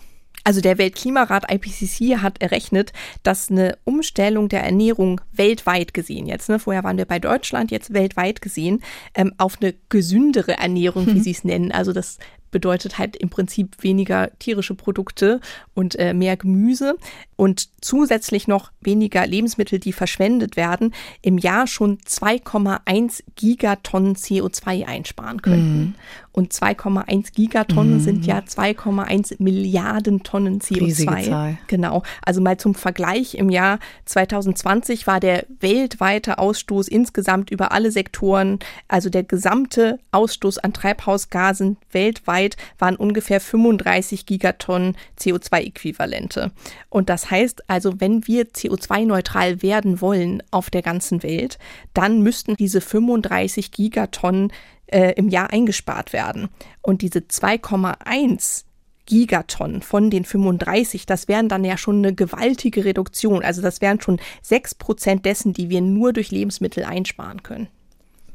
[0.49, 6.59] Also der Weltklimarat IPCC hat errechnet, dass eine Umstellung der Ernährung weltweit gesehen jetzt, ne,
[6.59, 8.81] vorher waren wir bei Deutschland, jetzt weltweit gesehen,
[9.13, 11.21] ähm, auf eine gesündere Ernährung, wie hm.
[11.21, 11.71] sie es nennen.
[11.71, 12.17] Also das
[12.51, 15.41] bedeutet halt im Prinzip weniger tierische Produkte
[15.75, 16.97] und äh, mehr Gemüse
[17.37, 25.43] und zusätzlich noch weniger Lebensmittel, die verschwendet werden, im Jahr schon 2,1 Gigatonnen CO2 einsparen
[25.43, 25.79] könnten.
[25.79, 25.95] Mhm.
[26.39, 28.01] Und 2,1 Gigatonnen mhm.
[28.01, 31.57] sind ja 2,1 Milliarden Tonnen CO2.
[31.67, 32.05] Genau.
[32.25, 38.61] Also mal zum Vergleich, im Jahr 2020 war der weltweite Ausstoß insgesamt über alle Sektoren,
[38.87, 46.53] also der gesamte Ausstoß an Treibhausgasen weltweit waren ungefähr 35 Gigatonnen CO2-Äquivalente.
[46.89, 51.59] Und das heißt also, wenn wir CO2-neutral werden wollen auf der ganzen Welt,
[51.95, 54.53] dann müssten diese 35 Gigatonnen
[54.89, 56.49] äh, im Jahr eingespart werden.
[56.83, 58.65] Und diese 2,1
[59.07, 63.43] Gigatonnen von den 35, das wären dann ja schon eine gewaltige Reduktion.
[63.43, 67.69] Also das wären schon 6 Prozent dessen, die wir nur durch Lebensmittel einsparen können.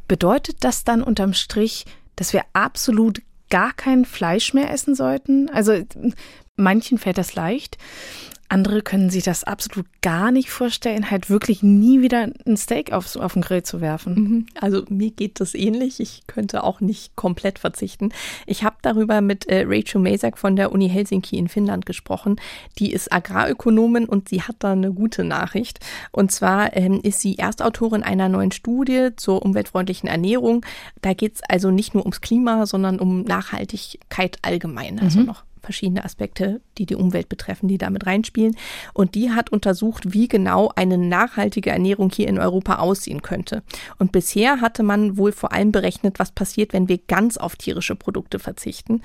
[0.07, 1.85] Bedeutet das dann unterm Strich,
[2.15, 5.47] dass wir absolut gar kein Fleisch mehr essen sollten?
[5.49, 5.73] Also
[6.55, 7.77] manchen fällt das leicht.
[8.53, 13.15] Andere können sich das absolut gar nicht vorstellen, halt wirklich nie wieder ein Steak auf,
[13.15, 14.13] auf den Grill zu werfen.
[14.13, 14.45] Mhm.
[14.61, 15.99] Also mir geht das ähnlich.
[15.99, 18.11] Ich könnte auch nicht komplett verzichten.
[18.45, 22.35] Ich habe darüber mit äh, Rachel Masak von der Uni Helsinki in Finnland gesprochen.
[22.77, 25.79] Die ist Agrarökonomin und sie hat da eine gute Nachricht.
[26.11, 30.63] Und zwar ähm, ist sie Erstautorin einer neuen Studie zur umweltfreundlichen Ernährung.
[31.01, 34.99] Da geht es also nicht nur ums Klima, sondern um Nachhaltigkeit allgemein.
[34.99, 35.25] Also mhm.
[35.25, 38.55] noch verschiedene Aspekte, die die Umwelt betreffen, die damit reinspielen.
[38.93, 43.63] Und die hat untersucht, wie genau eine nachhaltige Ernährung hier in Europa aussehen könnte.
[43.97, 47.95] Und bisher hatte man wohl vor allem berechnet, was passiert, wenn wir ganz auf tierische
[47.95, 49.01] Produkte verzichten.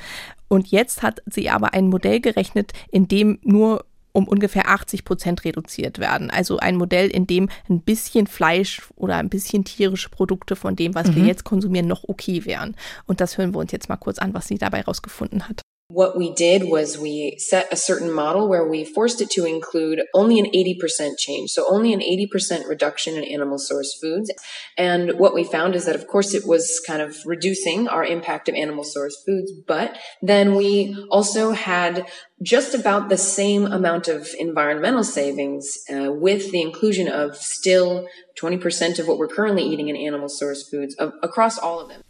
[0.48, 5.44] Und jetzt hat sie aber ein Modell gerechnet, in dem nur um ungefähr 80 Prozent
[5.44, 6.30] reduziert werden.
[6.30, 10.94] Also ein Modell, in dem ein bisschen Fleisch oder ein bisschen tierische Produkte von dem,
[10.94, 11.16] was mhm.
[11.16, 12.74] wir jetzt konsumieren, noch okay wären.
[13.06, 15.62] Und das hören wir uns jetzt mal kurz an, was sie dabei rausgefunden hat.
[15.90, 20.02] What we did was we set a certain model where we forced it to include
[20.12, 21.48] only an 80% change.
[21.48, 24.30] So only an 80% reduction in animal source foods.
[24.76, 28.50] And what we found is that of course it was kind of reducing our impact
[28.50, 32.06] of animal source foods, but then we also had
[32.42, 38.06] just about the same amount of environmental savings uh, with the inclusion of still
[38.38, 42.02] 20% of what we're currently eating in animal source foods of, across all of them.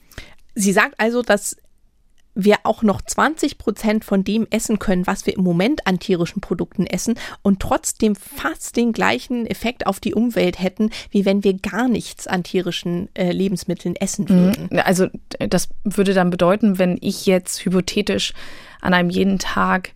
[0.57, 1.55] Sie sagt also, dass
[2.39, 6.41] wir auch noch 20 Prozent von dem essen können, was wir im Moment an tierischen
[6.41, 11.55] Produkten essen und trotzdem fast den gleichen Effekt auf die Umwelt hätten, wie wenn wir
[11.55, 14.29] gar nichts an tierischen äh, Lebensmitteln essen mhm.
[14.29, 14.79] würden.
[14.79, 15.09] Also
[15.49, 18.35] das würde dann bedeuten, wenn ich jetzt hypothetisch
[18.81, 19.91] an einem jeden Tag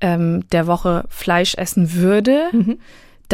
[0.00, 2.78] ähm, der Woche Fleisch essen würde, mhm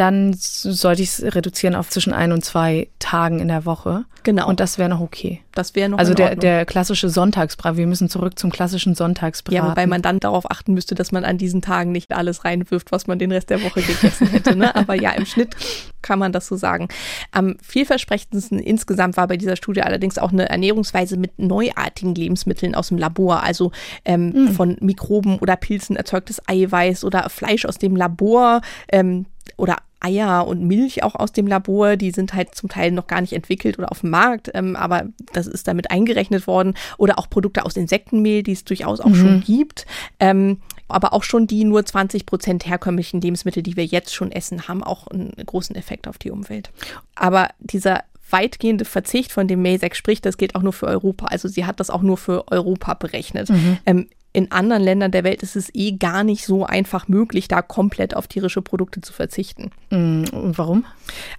[0.01, 4.05] dann sollte ich es reduzieren auf zwischen ein und zwei Tagen in der Woche.
[4.23, 4.47] Genau.
[4.47, 5.41] Und das wäre noch okay.
[5.53, 7.77] Das wäre noch Also der, der klassische Sonntagsbraten.
[7.77, 9.55] Wir müssen zurück zum klassischen Sonntagsbraten.
[9.55, 12.91] Ja, wobei man dann darauf achten müsste, dass man an diesen Tagen nicht alles reinwirft,
[12.91, 14.55] was man den Rest der Woche gegessen hätte.
[14.55, 14.75] Ne?
[14.75, 15.55] Aber ja, im Schnitt
[16.01, 16.87] kann man das so sagen.
[17.31, 22.87] Am vielversprechendsten insgesamt war bei dieser Studie allerdings auch eine Ernährungsweise mit neuartigen Lebensmitteln aus
[22.87, 23.71] dem Labor, also
[24.03, 24.47] ähm, mhm.
[24.53, 28.61] von Mikroben oder Pilzen erzeugtes Eiweiß oder Fleisch aus dem Labor.
[28.91, 33.07] Ähm, oder Eier und Milch auch aus dem Labor, die sind halt zum Teil noch
[33.07, 36.73] gar nicht entwickelt oder auf dem Markt, ähm, aber das ist damit eingerechnet worden.
[36.97, 39.15] Oder auch Produkte aus Insektenmehl, die es durchaus auch mhm.
[39.15, 39.85] schon gibt.
[40.19, 44.67] Ähm, aber auch schon die nur 20 Prozent herkömmlichen Lebensmittel, die wir jetzt schon essen,
[44.67, 46.69] haben auch einen großen Effekt auf die Umwelt.
[47.15, 51.27] Aber dieser weitgehende Verzicht, von dem Maysack spricht, das gilt auch nur für Europa.
[51.27, 53.49] Also sie hat das auch nur für Europa berechnet.
[53.49, 53.77] Mhm.
[53.85, 57.61] Ähm, in anderen Ländern der Welt ist es eh gar nicht so einfach möglich, da
[57.61, 59.71] komplett auf tierische Produkte zu verzichten.
[59.89, 60.85] Mm, und warum?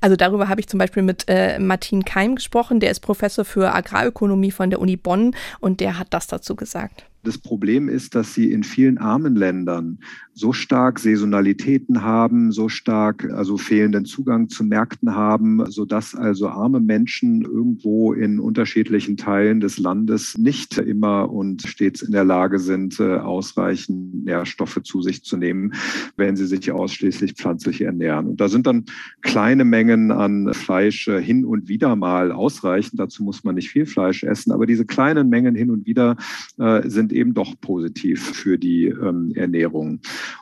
[0.01, 3.75] Also darüber habe ich zum Beispiel mit äh, Martin Keim gesprochen, der ist Professor für
[3.75, 7.07] Agrarökonomie von der Uni Bonn und der hat das dazu gesagt.
[7.25, 10.01] Das Problem ist, dass sie in vielen armen Ländern
[10.35, 16.49] so stark Saisonalitäten haben, so stark also fehlenden Zugang zu Märkten haben, so dass also
[16.49, 22.59] arme Menschen irgendwo in unterschiedlichen Teilen des Landes nicht immer und stets in der Lage
[22.59, 25.75] sind, äh, ausreichend Nährstoffe zu sich zu nehmen,
[26.17, 28.27] wenn sie sich ausschließlich pflanzlich ernähren.
[28.27, 28.87] Und da sind dann
[29.21, 32.99] kleine Mengen an Fleisch äh, hin und wieder mal ausreichend.
[32.99, 36.17] Dazu muss man nicht viel Fleisch essen, aber diese kleinen Mengen hin und wieder
[36.59, 40.01] äh, sind eben doch positiv für die ähm, Ernährung.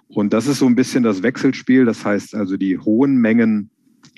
[0.09, 1.85] Und das ist so ein bisschen das Wechselspiel.
[1.85, 3.71] Das heißt also, die hohen Mengen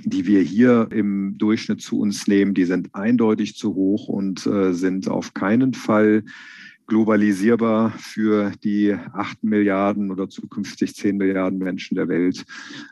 [0.05, 4.73] die wir hier im Durchschnitt zu uns nehmen, die sind eindeutig zu hoch und äh,
[4.73, 6.25] sind auf keinen Fall
[6.87, 12.45] globalisierbar für die acht Milliarden oder zukünftig zehn Milliarden Menschen der Welt.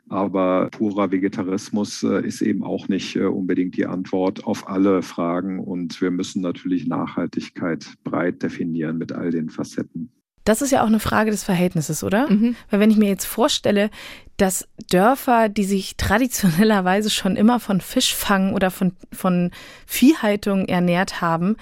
[0.08, 5.60] Aber purer Vegetarismus äh, ist eben auch nicht äh, unbedingt die Antwort auf alle Fragen.
[5.60, 10.10] Und wir müssen natürlich Nachhaltigkeit breit definieren mit all den Facetten.
[10.44, 12.30] Das ist ja auch eine Frage des Verhältnisses, oder?
[12.30, 12.56] Mhm.
[12.70, 13.90] Weil wenn ich mir jetzt vorstelle,
[14.36, 19.50] dass Dörfer, die sich traditionellerweise schon immer von Fischfang oder von, von
[19.86, 21.56] Viehhaltung ernährt haben,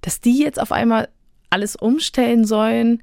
[0.00, 1.08] dass die jetzt auf einmal
[1.50, 3.02] alles umstellen sollen,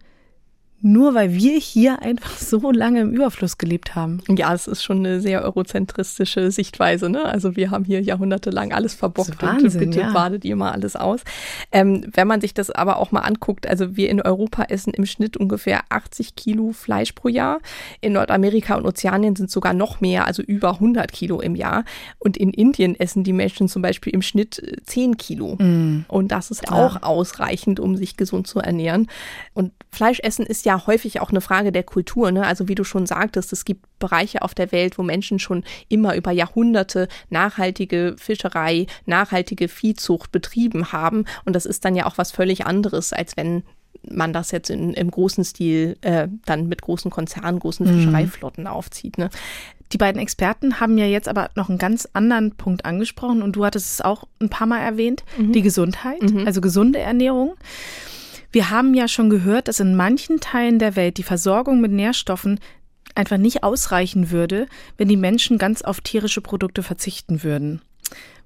[0.82, 4.22] nur weil wir hier einfach so lange im Überfluss gelebt haben.
[4.28, 7.10] Ja, es ist schon eine sehr eurozentristische Sichtweise.
[7.10, 7.26] Ne?
[7.26, 10.13] Also wir haben hier jahrhundertelang alles verbockt Wahnsinn, und bitte ja.
[10.13, 11.22] badet ihr mal alles aus.
[11.72, 15.06] Ähm, wenn man sich das aber auch mal anguckt, also wir in Europa essen im
[15.06, 17.60] Schnitt ungefähr 80 Kilo Fleisch pro Jahr.
[18.02, 21.86] In Nordamerika und Ozeanien sind sogar noch mehr, also über 100 Kilo im Jahr.
[22.20, 25.56] Und in Indien essen die Menschen zum Beispiel im Schnitt 10 äh, Kilo.
[25.56, 26.06] Mm.
[26.08, 27.04] Und das ist auch ja.
[27.04, 29.08] ausreichend, um sich gesund zu ernähren.
[29.54, 32.32] Und Fleischessen ist ja häufig auch eine Frage der Kultur.
[32.32, 32.46] Ne?
[32.46, 36.16] Also wie du schon sagtest, es gibt Bereiche auf der Welt, wo Menschen schon immer
[36.16, 41.26] über Jahrhunderte nachhaltige Fischerei, nachhaltige Viehzucht betrieben haben.
[41.46, 43.64] Und das ist dann ja auch was völlig anderes, als wenn
[44.10, 48.00] man das jetzt in, im großen Stil äh, dann mit großen Konzernen, großen mhm.
[48.00, 49.18] Fischereiflotten aufzieht.
[49.18, 49.30] Ne?
[49.94, 53.66] Die beiden Experten haben ja jetzt aber noch einen ganz anderen Punkt angesprochen und du
[53.66, 55.54] hattest es auch ein paar Mal erwähnt, mhm.
[55.54, 56.46] die Gesundheit, mhm.
[56.46, 57.56] also gesunde Ernährung.
[58.52, 62.60] Wir haben ja schon gehört, dass in manchen Teilen der Welt die Versorgung mit Nährstoffen
[63.16, 67.82] einfach nicht ausreichen würde, wenn die Menschen ganz auf tierische Produkte verzichten würden.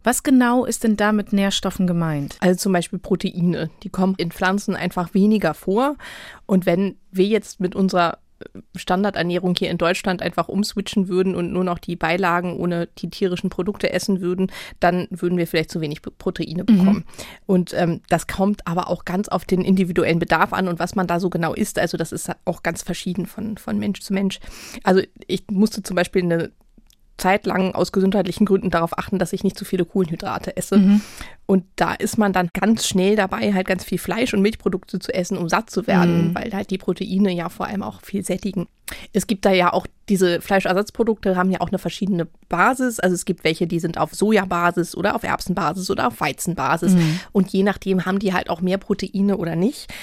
[0.04, 2.38] Was genau ist denn da mit Nährstoffen gemeint?
[2.40, 3.70] Also zum Beispiel Proteine.
[3.84, 5.96] Die kommen in Pflanzen einfach weniger vor.
[6.48, 8.18] Und wenn wir jetzt mit unserer
[8.75, 13.49] Standardernährung hier in Deutschland einfach umswitchen würden und nur noch die Beilagen ohne die tierischen
[13.49, 17.06] Produkte essen würden, dann würden wir vielleicht zu wenig Proteine bekommen.
[17.06, 17.23] Mhm.
[17.45, 21.08] Und ähm, das kommt aber auch ganz auf den individuellen Bedarf an und was man
[21.08, 21.80] da so genau isst.
[21.80, 24.39] Also das ist auch ganz verschieden von, von Mensch zu Mensch.
[24.84, 26.51] Also ich musste zum Beispiel eine
[27.22, 30.78] Zeit lang aus gesundheitlichen Gründen darauf achten, dass ich nicht zu viele Kohlenhydrate esse.
[30.78, 31.02] Mhm.
[31.46, 35.14] Und da ist man dann ganz schnell dabei, halt ganz viel Fleisch und Milchprodukte zu
[35.14, 36.36] essen, um satt zu werden, mhm.
[36.36, 38.68] weil halt die Proteine ja vor allem auch viel sättigen.
[39.14, 43.00] Es gibt da ja auch diese Fleischersatzprodukte, haben ja auch eine verschiedene Basis.
[43.00, 46.94] Also es gibt welche, die sind auf Sojabasis oder auf Erbsenbasis oder auf Weizenbasis.
[46.94, 47.20] Mhm.
[47.32, 49.94] Und je nachdem haben die halt auch mehr Proteine oder nicht.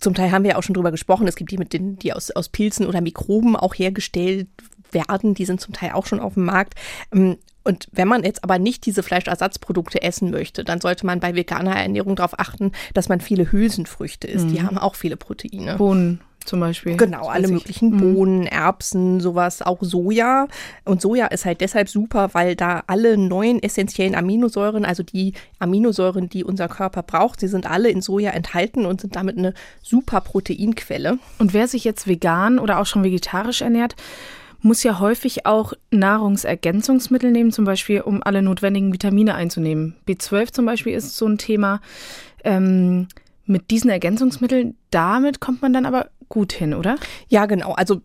[0.00, 1.28] Zum Teil haben wir ja auch schon drüber gesprochen.
[1.28, 4.48] Es gibt die mit den, die aus, aus Pilzen oder Mikroben auch hergestellt
[4.94, 5.34] werden.
[5.34, 6.74] Die sind zum Teil auch schon auf dem Markt.
[7.12, 11.34] Ähm, Und wenn man jetzt aber nicht diese Fleischersatzprodukte essen möchte, dann sollte man bei
[11.34, 14.46] veganer Ernährung darauf achten, dass man viele Hülsenfrüchte isst.
[14.46, 14.52] Mhm.
[14.52, 15.76] Die haben auch viele Proteine.
[15.76, 16.96] Bohnen zum Beispiel.
[16.96, 18.14] Genau, alle möglichen mhm.
[18.14, 20.48] Bohnen, Erbsen, sowas, auch Soja.
[20.84, 26.28] Und Soja ist halt deshalb super, weil da alle neuen essentiellen Aminosäuren, also die Aminosäuren,
[26.28, 30.20] die unser Körper braucht, sie sind alle in Soja enthalten und sind damit eine super
[30.20, 31.18] Proteinquelle.
[31.38, 33.94] Und wer sich jetzt vegan oder auch schon vegetarisch ernährt,
[34.62, 39.96] muss ja häufig auch Nahrungsergänzungsmittel nehmen, zum Beispiel, um alle notwendigen Vitamine einzunehmen.
[40.06, 41.80] B12 zum Beispiel ist so ein Thema.
[42.44, 43.08] Ähm,
[43.44, 46.96] mit diesen Ergänzungsmitteln, damit kommt man dann aber gut hin, oder?
[47.28, 47.72] Ja, genau.
[47.72, 48.02] Also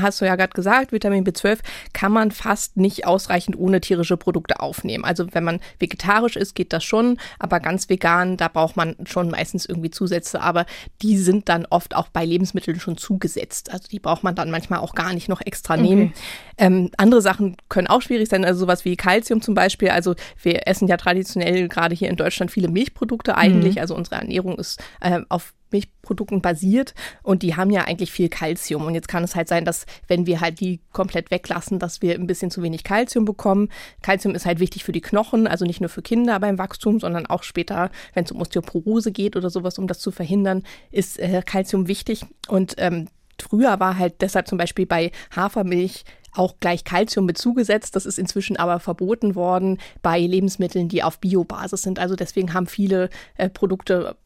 [0.00, 1.58] hast du ja gerade gesagt, Vitamin B12
[1.92, 5.04] kann man fast nicht ausreichend ohne tierische Produkte aufnehmen.
[5.04, 9.30] Also wenn man vegetarisch ist, geht das schon, aber ganz vegan, da braucht man schon
[9.30, 10.66] meistens irgendwie Zusätze, aber
[11.02, 13.70] die sind dann oft auch bei Lebensmitteln schon zugesetzt.
[13.72, 16.12] Also die braucht man dann manchmal auch gar nicht noch extra nehmen.
[16.12, 16.22] Okay.
[16.58, 19.90] Ähm, andere Sachen können auch schwierig sein, also sowas wie Kalzium zum Beispiel.
[19.90, 23.76] Also wir essen ja traditionell gerade hier in Deutschland viele Milchprodukte eigentlich.
[23.76, 23.80] Mhm.
[23.80, 28.84] Also unsere Ernährung ist äh, auf Milchprodukten basiert und die haben ja eigentlich viel Kalzium.
[28.86, 32.14] Und jetzt kann es halt sein, dass wenn wir halt die komplett weglassen, dass wir
[32.14, 33.68] ein bisschen zu wenig Kalzium bekommen.
[34.02, 37.26] Kalzium ist halt wichtig für die Knochen, also nicht nur für Kinder beim Wachstum, sondern
[37.26, 41.42] auch später, wenn es um Osteoporose geht oder sowas, um das zu verhindern, ist äh,
[41.44, 42.24] Kalzium wichtig.
[42.48, 43.08] Und ähm,
[43.40, 46.04] früher war halt deshalb zum Beispiel bei Hafermilch
[46.34, 47.94] auch gleich Kalzium mit zugesetzt.
[47.96, 51.98] Das ist inzwischen aber verboten worden bei Lebensmitteln, die auf Biobasis sind.
[51.98, 54.16] Also deswegen haben viele äh, Produkte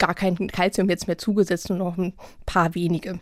[0.00, 2.14] gar kein Kalzium jetzt mehr zugesetzt, nur noch ein
[2.46, 3.20] paar wenige.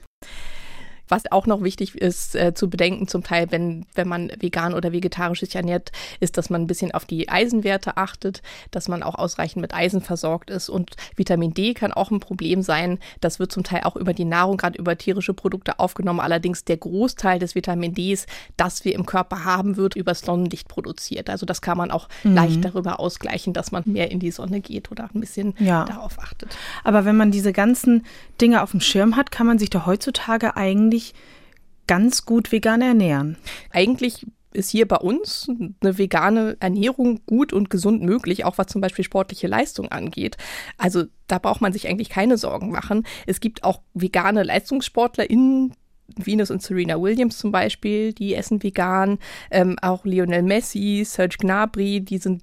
[1.09, 4.93] Was auch noch wichtig ist äh, zu bedenken, zum Teil, wenn, wenn man vegan oder
[4.93, 9.15] vegetarisch sich ernährt, ist, dass man ein bisschen auf die Eisenwerte achtet, dass man auch
[9.15, 10.69] ausreichend mit Eisen versorgt ist.
[10.69, 12.99] Und Vitamin D kann auch ein Problem sein.
[13.21, 16.21] Das wird zum Teil auch über die Nahrung, gerade über tierische Produkte aufgenommen.
[16.21, 21.31] Allerdings der Großteil des Vitamin Ds, das wir im Körper haben, wird übers Sonnenlicht produziert.
[21.31, 22.35] Also das kann man auch mhm.
[22.35, 25.85] leicht darüber ausgleichen, dass man mehr in die Sonne geht oder ein bisschen ja.
[25.85, 26.57] darauf achtet.
[26.85, 28.05] Aber wenn man diese ganzen
[28.41, 31.15] Dinge auf dem Schirm hat, kann man sich doch heutzutage eigentlich eigentlich
[31.87, 33.37] ganz gut vegan ernähren.
[33.71, 35.49] Eigentlich ist hier bei uns
[35.81, 40.37] eine vegane Ernährung gut und gesund möglich, auch was zum Beispiel sportliche Leistung angeht.
[40.79, 43.07] Also da braucht man sich eigentlich keine Sorgen machen.
[43.27, 45.75] Es gibt auch vegane LeistungssportlerInnen,
[46.17, 49.19] Venus und Serena Williams zum Beispiel, die essen vegan.
[49.51, 52.43] Ähm, auch Lionel Messi, Serge Gnabry, die sind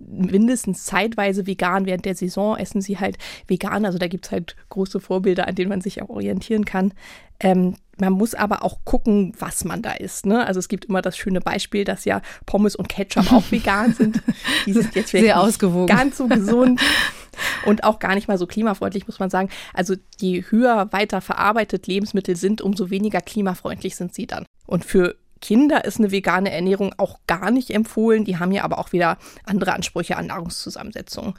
[0.00, 1.86] mindestens zeitweise vegan.
[1.86, 3.84] Während der Saison essen sie halt vegan.
[3.84, 6.92] Also da gibt es halt große Vorbilder, an denen man sich auch orientieren kann.
[7.38, 10.26] Ähm, man muss aber auch gucken, was man da isst.
[10.26, 10.46] Ne?
[10.46, 14.22] Also es gibt immer das schöne Beispiel, dass ja Pommes und Ketchup auch vegan sind.
[14.66, 15.86] Die sind jetzt sehr ausgewogen.
[15.86, 16.80] ganz so gesund
[17.66, 19.50] und auch gar nicht mal so klimafreundlich, muss man sagen.
[19.74, 24.46] Also je höher weiter verarbeitet Lebensmittel sind, umso weniger klimafreundlich sind sie dann.
[24.66, 28.24] Und für Kinder ist eine vegane Ernährung auch gar nicht empfohlen.
[28.24, 31.38] Die haben ja aber auch wieder andere Ansprüche an Nahrungszusammensetzung.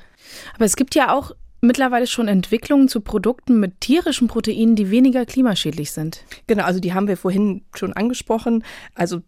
[0.55, 5.25] Aber es gibt ja auch mittlerweile schon Entwicklungen zu Produkten mit tierischen Proteinen, die weniger
[5.25, 6.23] klimaschädlich sind.
[6.47, 8.63] Genau, also die haben wir vorhin schon angesprochen.
[8.95, 9.21] Also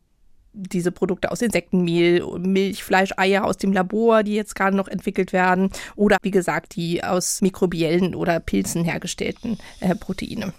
[0.54, 5.34] diese Produkte aus Insektenmehl, Milch, Fleisch, Eier aus dem Labor, die jetzt gerade noch entwickelt
[5.34, 5.70] werden.
[5.96, 10.54] Oder wie gesagt, die aus mikrobiellen oder Pilzen hergestellten äh, Proteine.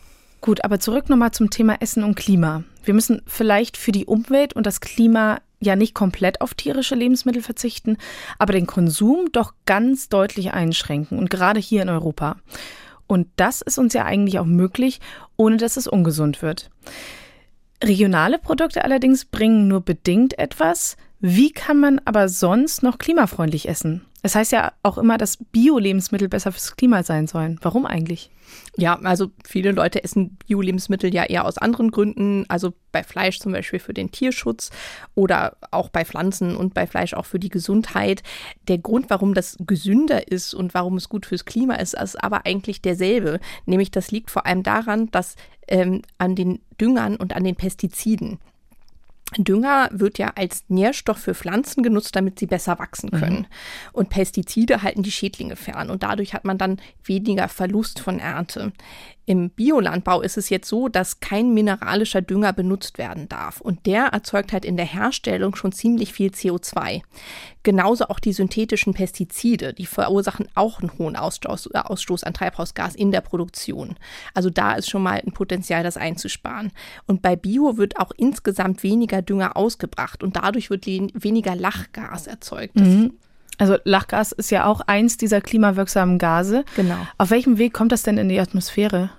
[0.45, 2.65] Gut, aber zurück nochmal zum Thema Essen und Klima.
[2.85, 7.41] Wir müssen vielleicht für die Umwelt und das Klima ja nicht komplett auf tierische Lebensmittel
[7.41, 7.97] verzichten,
[8.39, 12.37] aber den Konsum doch ganz deutlich einschränken und gerade hier in Europa.
[13.07, 15.01] Und das ist uns ja eigentlich auch möglich,
[15.39, 16.71] ohne dass es ungesund wird.
[17.83, 20.99] Regionale Produkte allerdings bringen nur bedingt etwas.
[21.27, 24.05] Wie kann man aber sonst noch klimafreundlich essen?
[24.21, 27.59] Es heißt ja auch immer, dass Bio-Lebensmittel besser fürs Klima sein sollen.
[27.63, 28.31] Warum eigentlich?
[28.77, 32.45] Ja, also viele Leute essen Bio-Lebensmittel ja eher aus anderen Gründen.
[32.49, 34.69] Also bei Fleisch zum Beispiel für den Tierschutz
[35.15, 38.23] oder auch bei Pflanzen und bei Fleisch auch für die Gesundheit.
[38.69, 42.45] Der Grund, warum das gesünder ist und warum es gut fürs Klima ist, ist aber
[42.45, 43.41] eigentlich derselbe.
[43.65, 45.37] Nämlich das liegt vor allem daran, dass
[45.69, 48.41] ähm, an den Düngern und an den Pestiziden
[49.39, 53.19] Dünger wird ja als Nährstoff für Pflanzen genutzt, damit sie besser wachsen mhm.
[53.19, 53.39] können.
[53.39, 53.47] Mhm.
[53.93, 58.73] Und Pestizide halten die Schädlinge fern und dadurch hat man dann weniger Verlust von Ernte.
[59.27, 63.61] Im Biolandbau ist es jetzt so, dass kein mineralischer Dünger benutzt werden darf.
[63.61, 67.01] Und der erzeugt halt in der Herstellung schon ziemlich viel CO2.
[67.65, 72.95] Genauso auch die synthetischen Pestizide, die verursachen auch einen hohen Ausstoß, äh, Ausstoß an Treibhausgas
[72.95, 73.97] in der Produktion.
[74.35, 76.73] Also da ist schon mal ein Potenzial, das einzusparen.
[77.07, 82.77] Und bei Bio wird auch insgesamt weniger Dünger ausgebracht und dadurch wird weniger Lachgas erzeugt.
[82.77, 83.15] Mhm.
[83.59, 86.65] Also Lachgas ist ja auch eins dieser klimawirksamen Gase.
[86.77, 86.97] Genau.
[87.19, 89.11] Auf welchem Weg kommt das denn in die Atmosphäre?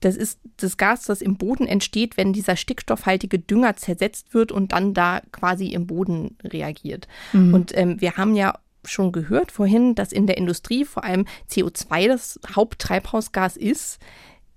[0.00, 4.72] Das ist das Gas, das im Boden entsteht, wenn dieser stickstoffhaltige Dünger zersetzt wird und
[4.72, 7.08] dann da quasi im Boden reagiert.
[7.32, 7.54] Mhm.
[7.54, 12.08] Und ähm, wir haben ja schon gehört vorhin, dass in der Industrie vor allem CO2
[12.08, 13.98] das Haupttreibhausgas ist.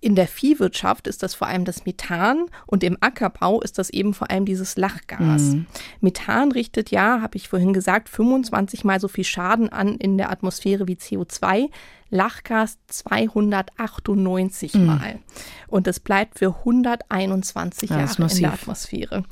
[0.04, 4.13] In der Viehwirtschaft ist das vor allem das Methan und im Ackerbau ist das eben
[4.13, 5.54] vor allem dieses Lachgas.
[5.54, 5.66] Mhm.
[6.02, 10.30] Methan richtet ja, habe ich vorhin gesagt, 25 mal so viel Schaden an in der
[10.30, 11.70] Atmosphäre wie CO2.
[12.10, 14.86] Lachgas 298 mhm.
[14.86, 15.20] Mal.
[15.68, 19.24] Und das bleibt für 121 ja, Jahre in der Atmosphäre.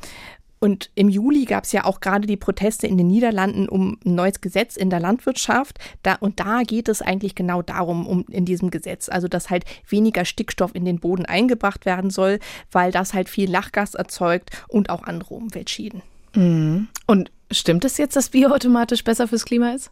[0.64, 4.14] Und im Juli gab es ja auch gerade die Proteste in den Niederlanden um ein
[4.14, 5.80] neues Gesetz in der Landwirtschaft.
[6.04, 9.10] Da, und da geht es eigentlich genau darum, um in diesem Gesetz.
[9.10, 12.40] Also, dass halt weniger Stickstoff in den Boden eingebracht werden soll,
[12.72, 16.04] weil das halt viel Lachgas erzeugt und auch andere Umweltschäden.
[16.36, 16.88] Mhm.
[17.08, 19.90] Und stimmt es jetzt, dass Bio automatisch besser fürs Klima ist?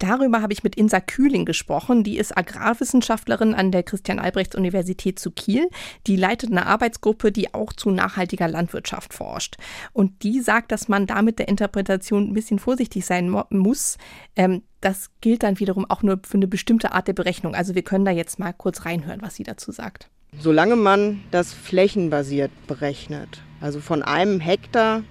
[0.00, 2.04] Darüber habe ich mit Insa Kühling gesprochen.
[2.04, 5.68] Die ist Agrarwissenschaftlerin an der Christian-Albrechts-Universität zu Kiel.
[6.06, 9.56] Die leitet eine Arbeitsgruppe, die auch zu nachhaltiger Landwirtschaft forscht.
[9.92, 13.98] Und die sagt, dass man da mit der Interpretation ein bisschen vorsichtig sein muss.
[14.36, 17.54] Ähm, das gilt dann wiederum auch nur für eine bestimmte Art der Berechnung.
[17.54, 20.08] Also wir können da jetzt mal kurz reinhören, was sie dazu sagt.
[20.38, 25.02] Solange man das flächenbasiert berechnet, also von einem Hektar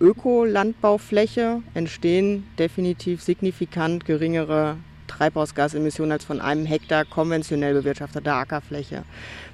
[0.00, 9.04] Ökolandbaufläche entstehen definitiv signifikant geringere Treibhausgasemissionen als von einem Hektar konventionell bewirtschafteter Ackerfläche.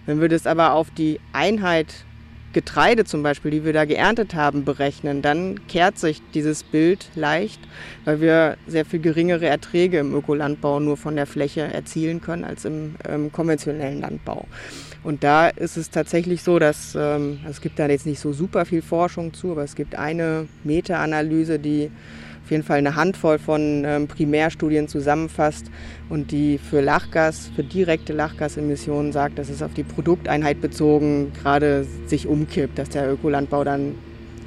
[0.06, 2.04] Wenn wir das aber auf die Einheit
[2.52, 7.60] Getreide zum Beispiel, die wir da geerntet haben, berechnen, dann kehrt sich dieses Bild leicht,
[8.04, 12.64] weil wir sehr viel geringere Erträge im Ökolandbau nur von der Fläche erzielen können als
[12.64, 14.46] im ähm, konventionellen Landbau.
[15.04, 18.64] Und da ist es tatsächlich so, dass ähm, es gibt da jetzt nicht so super
[18.64, 21.90] viel Forschung zu, aber es gibt eine Meta-Analyse, die
[22.44, 25.70] auf jeden Fall eine Handvoll von ähm, Primärstudien zusammenfasst
[26.08, 31.86] und die für Lachgas, für direkte Lachgasemissionen sagt, dass es auf die Produkteinheit bezogen gerade
[32.06, 33.94] sich umkippt, dass der Ökolandbau dann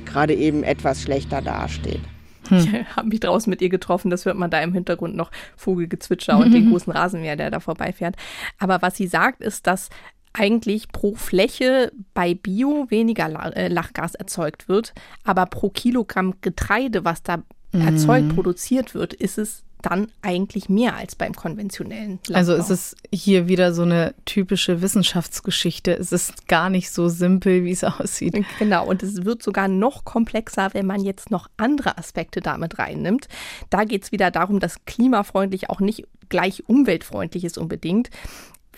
[0.05, 2.01] gerade eben etwas schlechter dasteht.
[2.49, 2.57] Hm.
[2.57, 6.37] Ich habe mich draußen mit ihr getroffen, das hört man da im Hintergrund noch Vogelgezwitscher
[6.39, 8.15] und den großen Rasenmäher, der da vorbeifährt.
[8.59, 9.89] Aber was sie sagt, ist, dass
[10.37, 14.93] eigentlich pro Fläche bei Bio weniger äh, Lachgas erzeugt wird,
[15.23, 17.37] aber pro Kilogramm Getreide, was da
[17.71, 17.81] mhm.
[17.81, 22.35] erzeugt, produziert wird, ist es dann eigentlich mehr als beim konventionellen Landbau.
[22.35, 25.93] Also ist es hier wieder so eine typische Wissenschaftsgeschichte.
[25.93, 28.43] Es ist gar nicht so simpel, wie es aussieht.
[28.57, 33.27] Genau, und es wird sogar noch komplexer, wenn man jetzt noch andere Aspekte damit reinnimmt.
[33.69, 38.09] Da geht es wieder darum, dass klimafreundlich auch nicht gleich umweltfreundlich ist unbedingt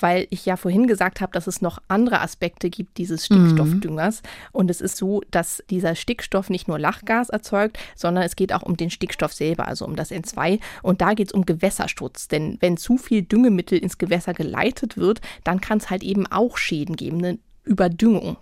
[0.01, 4.21] weil ich ja vorhin gesagt habe, dass es noch andere Aspekte gibt dieses Stickstoffdüngers.
[4.21, 4.27] Mhm.
[4.51, 8.63] Und es ist so, dass dieser Stickstoff nicht nur Lachgas erzeugt, sondern es geht auch
[8.63, 10.59] um den Stickstoff selber, also um das N2.
[10.83, 12.27] Und da geht es um Gewässerschutz.
[12.27, 16.57] Denn wenn zu viel Düngemittel ins Gewässer geleitet wird, dann kann es halt eben auch
[16.57, 18.37] Schäden geben, eine Überdüngung.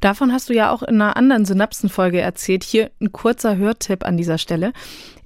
[0.00, 2.64] Davon hast du ja auch in einer anderen Synapsenfolge erzählt.
[2.64, 4.72] Hier ein kurzer Hörtipp an dieser Stelle.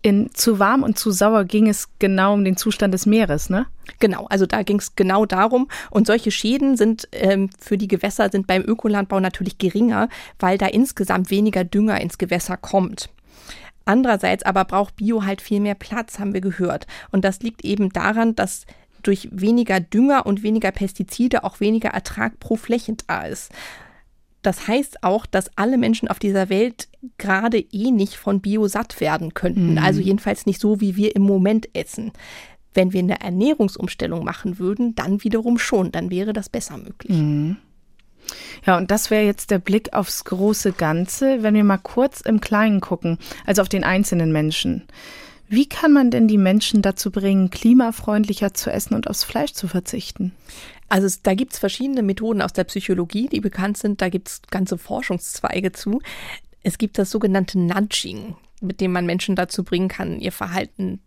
[0.03, 3.67] In Zu warm und zu sauer ging es genau um den Zustand des Meeres, ne?
[3.99, 5.69] Genau, also da ging es genau darum.
[5.91, 10.67] Und solche Schäden sind ähm, für die Gewässer sind beim Ökolandbau natürlich geringer, weil da
[10.67, 13.09] insgesamt weniger Dünger ins Gewässer kommt.
[13.85, 16.87] Andererseits aber braucht Bio halt viel mehr Platz, haben wir gehört.
[17.11, 18.67] Und das liegt eben daran, dass
[19.03, 23.53] durch weniger Dünger und weniger Pestizide auch weniger Ertrag pro Fläche da ist.
[24.47, 26.87] Das heißt auch, dass alle Menschen auf dieser Welt
[27.19, 29.73] gerade eh nicht von Bio satt werden könnten.
[29.73, 29.79] Mhm.
[29.79, 32.13] Also jedenfalls nicht so, wie wir im Moment essen.
[32.73, 37.17] Wenn wir eine Ernährungsumstellung machen würden, dann wiederum schon, dann wäre das besser möglich.
[37.17, 37.57] Mhm.
[38.65, 42.41] Ja, und das wäre jetzt der Blick aufs große Ganze, wenn wir mal kurz im
[42.41, 44.85] Kleinen gucken, also auf den einzelnen Menschen.
[45.49, 49.69] Wie kann man denn die Menschen dazu bringen, klimafreundlicher zu essen und aufs Fleisch zu
[49.69, 50.33] verzichten?
[50.89, 54.01] Also da gibt es verschiedene Methoden aus der Psychologie, die bekannt sind.
[54.01, 56.01] Da gibt es ganze Forschungszweige zu.
[56.63, 61.01] Es gibt das sogenannte Nudging, mit dem man Menschen dazu bringen kann, ihr Verhalten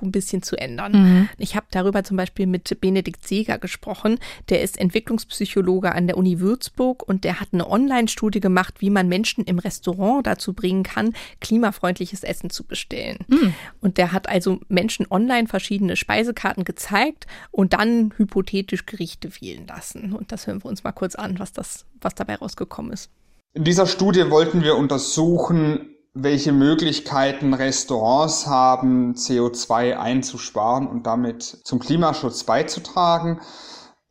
[0.00, 0.92] ein bisschen zu ändern.
[0.92, 1.28] Mhm.
[1.38, 4.18] Ich habe darüber zum Beispiel mit Benedikt Seeger gesprochen.
[4.48, 9.08] Der ist Entwicklungspsychologe an der Uni Würzburg und der hat eine Online-Studie gemacht, wie man
[9.08, 13.18] Menschen im Restaurant dazu bringen kann, klimafreundliches Essen zu bestellen.
[13.28, 13.54] Mhm.
[13.80, 20.12] Und der hat also Menschen online verschiedene Speisekarten gezeigt und dann hypothetisch Gerichte wählen lassen.
[20.12, 23.10] Und das hören wir uns mal kurz an, was das, was dabei rausgekommen ist.
[23.54, 31.80] In dieser Studie wollten wir untersuchen, welche Möglichkeiten Restaurants haben, CO2 einzusparen und damit zum
[31.80, 33.40] Klimaschutz beizutragen.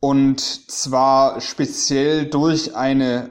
[0.00, 3.30] Und zwar speziell durch eine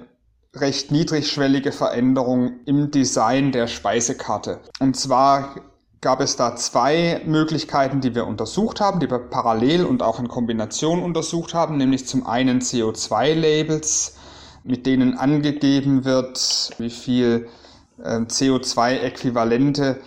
[0.55, 4.59] recht niedrigschwellige Veränderung im Design der Speisekarte.
[4.79, 5.55] Und zwar
[6.01, 10.27] gab es da zwei Möglichkeiten, die wir untersucht haben, die wir parallel und auch in
[10.27, 14.15] Kombination untersucht haben, nämlich zum einen CO2-Labels,
[14.63, 17.47] mit denen angegeben wird, wie viel
[17.99, 19.97] CO2-Äquivalente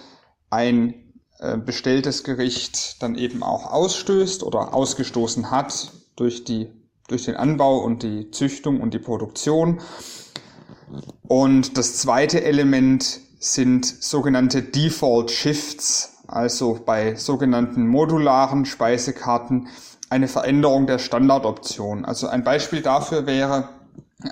[0.50, 0.94] ein
[1.38, 6.72] äh, bestelltes Gericht dann eben auch ausstößt oder ausgestoßen hat durch, die,
[7.08, 9.80] durch den Anbau und die Züchtung und die Produktion.
[11.28, 19.68] Und das zweite Element sind sogenannte Default Shifts, also bei sogenannten modularen Speisekarten
[20.08, 22.04] eine Veränderung der Standardoption.
[22.04, 23.68] Also ein Beispiel dafür wäre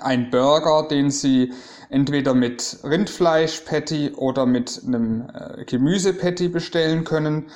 [0.01, 1.53] ein Burger, den Sie
[1.95, 7.49] entweder mit Rindfleisch-Patty oder mit einem äh, Gemüse-Patty bestellen können.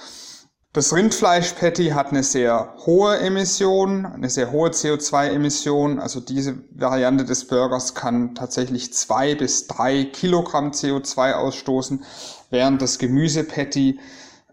[0.71, 5.99] Das Rindfleisch-Patty hat eine sehr hohe Emission, eine sehr hohe CO2-Emission.
[5.99, 12.05] Also diese Variante des Burgers kann tatsächlich zwei bis drei Kilogramm CO2 ausstoßen,
[12.49, 13.99] während das Gemüse-Patty,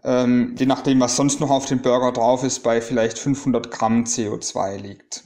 [0.03, 4.03] ähm, je nachdem, was sonst noch auf dem Burger drauf ist, bei vielleicht 500 Gramm
[4.03, 5.23] CO2 liegt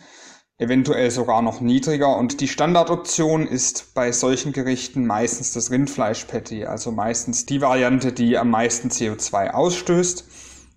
[0.62, 2.16] eventuell sogar noch niedriger.
[2.16, 8.38] Und die Standardoption ist bei solchen Gerichten meistens das Rindfleisch-Patty, also meistens die Variante, die
[8.38, 10.24] am meisten CO2 ausstößt.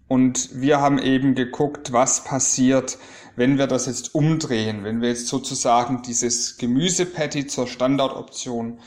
[0.09, 2.99] Und wir haben eben geguckt, was passiert,
[3.37, 8.79] wenn wir das jetzt umdrehen, wenn wir jetzt sozusagen dieses Gemüse-Patty zur Standardoption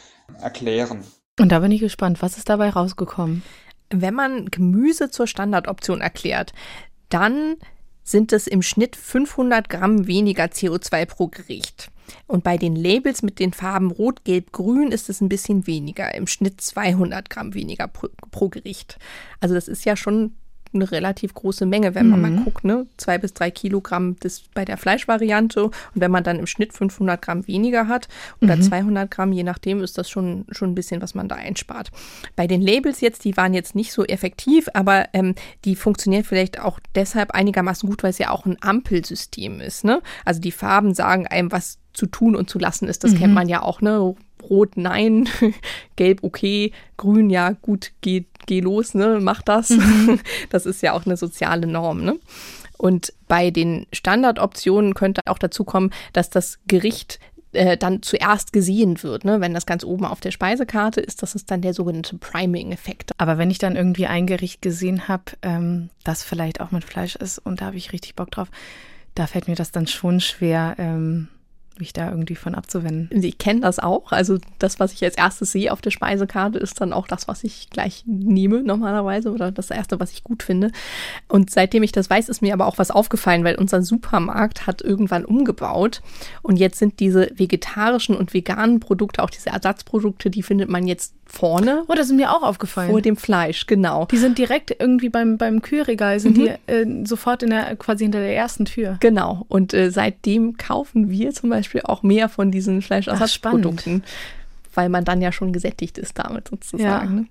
[0.41, 1.03] erklären.
[1.39, 3.43] Und da bin ich gespannt, was ist dabei rausgekommen?
[3.91, 6.53] Wenn man Gemüse zur Standardoption erklärt,
[7.09, 7.57] dann
[8.07, 11.91] sind es im Schnitt 500 Gramm weniger CO2 pro Gericht.
[12.25, 16.13] Und bei den Labels mit den Farben Rot, Gelb, Grün ist es ein bisschen weniger,
[16.15, 18.97] im Schnitt 200 Gramm weniger pro, pro Gericht.
[19.41, 20.35] Also das ist ja schon
[20.73, 22.35] eine relativ große Menge, wenn man mhm.
[22.35, 22.85] mal guckt, ne?
[22.97, 27.21] Zwei bis drei Kilogramm das bei der Fleischvariante und wenn man dann im Schnitt 500
[27.21, 28.07] Gramm weniger hat
[28.41, 28.61] oder mhm.
[28.61, 31.91] 200 Gramm, je nachdem, ist das schon, schon ein bisschen, was man da einspart.
[32.35, 36.59] Bei den Labels jetzt, die waren jetzt nicht so effektiv, aber ähm, die funktionieren vielleicht
[36.59, 40.01] auch deshalb einigermaßen gut, weil es ja auch ein Ampelsystem ist, ne?
[40.25, 43.03] Also die Farben sagen einem, was zu tun und zu lassen ist.
[43.03, 43.17] Das mhm.
[43.17, 44.15] kennt man ja auch, ne?
[44.49, 45.27] Rot nein,
[45.95, 49.71] gelb okay, grün ja gut, geh, geh los, ne, mach das.
[49.71, 50.19] Mhm.
[50.49, 52.17] Das ist ja auch eine soziale Norm, ne?
[52.77, 57.19] Und bei den Standardoptionen könnte auch dazu kommen, dass das Gericht
[57.53, 59.25] äh, dann zuerst gesehen wird.
[59.25, 59.41] Ne?
[59.41, 63.13] Wenn das ganz oben auf der Speisekarte ist, das ist dann der sogenannte Priming-Effekt.
[63.17, 67.15] Aber wenn ich dann irgendwie ein Gericht gesehen habe, ähm, das vielleicht auch mit Fleisch
[67.15, 68.49] ist und da habe ich richtig Bock drauf,
[69.15, 71.29] da fällt mir das dann schon schwer, ähm,
[71.79, 73.23] mich da irgendwie von abzuwenden.
[73.23, 74.11] Ich kenne das auch.
[74.11, 77.43] Also das, was ich als erstes sehe auf der Speisekarte, ist dann auch das, was
[77.43, 80.71] ich gleich nehme normalerweise oder das erste, was ich gut finde.
[81.27, 84.81] Und seitdem ich das weiß, ist mir aber auch was aufgefallen, weil unser Supermarkt hat
[84.81, 86.01] irgendwann umgebaut
[86.41, 91.16] und jetzt sind diese vegetarischen und veganen Produkte, auch diese Ersatzprodukte, die findet man jetzt
[91.27, 91.83] vorne.
[91.87, 92.89] Oh, das ist mir auch aufgefallen.
[92.89, 94.05] Vor dem Fleisch, genau.
[94.05, 96.41] Die sind direkt irgendwie beim, beim Kühlregal, sind mhm.
[96.67, 98.97] die äh, sofort in der, quasi hinter der ersten Tür.
[98.99, 99.45] Genau.
[99.47, 104.03] Und äh, seitdem kaufen wir zum Beispiel auch mehr von diesen Fleischersatzprodukten,
[104.73, 107.27] weil man dann ja schon gesättigt ist damit sozusagen.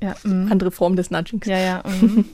[0.00, 0.08] Ja.
[0.12, 0.14] Ne?
[0.24, 0.50] Ja, mhm.
[0.50, 1.46] Andere Form des Nudgings.
[1.46, 1.82] Ja, ja.
[2.00, 2.24] Mhm.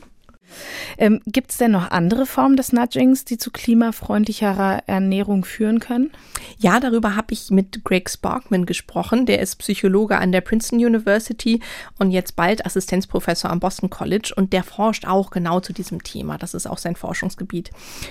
[0.98, 6.10] Ähm, Gibt es denn noch andere Formen des Nudgings, die zu klimafreundlicherer Ernährung führen können?
[6.58, 9.26] Ja, darüber habe ich mit Greg Sparkman gesprochen.
[9.26, 11.60] Der ist Psychologe an der Princeton University
[11.98, 16.38] und jetzt bald Assistenzprofessor am Boston College und der forscht auch genau zu diesem Thema.
[16.38, 17.70] Das ist auch sein Forschungsgebiet.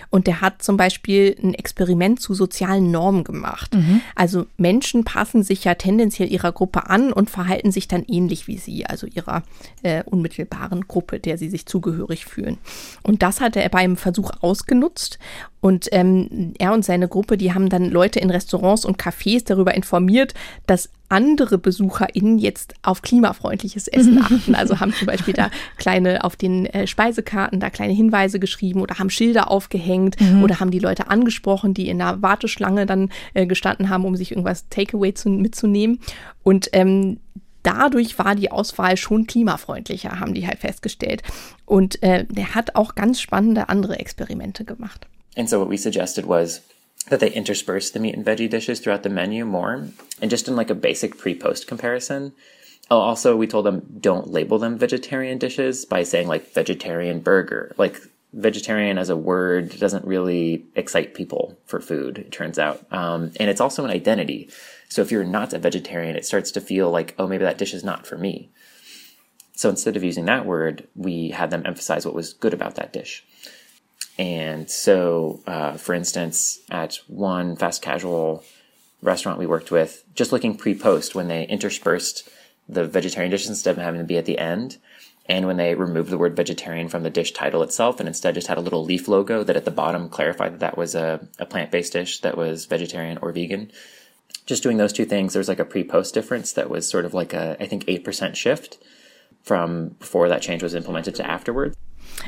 [0.10, 3.74] Und der hat zum Beispiel ein Experiment zu sozialen Normen gemacht.
[3.74, 4.02] Mhm.
[4.16, 8.58] Also Menschen passen sich ja tendenziell ihrer Gruppe an und verhalten sich dann ähnlich wie
[8.58, 9.44] sie, also ihrer
[9.84, 12.58] äh, unmittelbaren Gruppe, der sie sich zugehörig fühlen.
[13.04, 15.20] Und das hat er beim Versuch ausgenutzt.
[15.62, 19.74] Und ähm, er und seine Gruppe, die haben dann Leute in Restaurants und Cafés darüber
[19.74, 20.36] informiert,
[20.68, 24.54] dass andere BesucherInnen jetzt auf klimafreundliches Essen achten.
[24.54, 29.00] Also haben zum Beispiel da kleine auf den äh, Speisekarten da kleine Hinweise geschrieben oder
[29.00, 30.44] haben Schilder aufgehängt mhm.
[30.44, 34.32] oder haben die Leute angesprochen, die in der Warteschlange dann äh, gestanden haben, um sich
[34.32, 36.00] irgendwas Takeaway zu, mitzunehmen.
[36.44, 37.20] Und ähm,
[37.66, 41.24] dadurch war die Auswahl schon klimafreundlicher, haben die halt festgestellt.
[41.66, 45.08] Und äh, der hat auch ganz spannende andere Experimente gemacht.
[45.38, 46.62] And so what we suggested was
[47.10, 49.90] that they intersperse the meat and veggie dishes throughout the menu more
[50.22, 52.34] and just in like a basic pre-post comparison.
[52.90, 57.74] Also, we told them don't label them vegetarian dishes by saying like vegetarian burger.
[57.78, 58.00] Like
[58.36, 62.86] vegetarian as a word doesn't really excite people for food, it turns out.
[62.92, 64.50] Um, and it's also an identity.
[64.90, 67.74] So if you're not a vegetarian, it starts to feel like, oh, maybe that dish
[67.74, 68.50] is not for me.
[69.54, 72.94] So instead of using that word, we had them emphasize what was good about that
[72.94, 73.24] dish.
[74.18, 78.44] And so, uh, for instance, at one fast casual
[79.02, 82.30] restaurant we worked with, just looking pre post when they interspersed
[82.68, 84.78] the vegetarian dish instead of having to be at the end,
[85.28, 88.48] and when they removed the word vegetarian from the dish title itself and instead just
[88.48, 91.46] had a little leaf logo that at the bottom clarified that that was a, a
[91.46, 93.72] plant based dish that was vegetarian or vegan.
[94.46, 97.14] Just doing those two things, there's like a pre post difference that was sort of
[97.14, 98.78] like a, I think, 8% shift
[99.42, 101.76] from before that change was implemented to afterwards.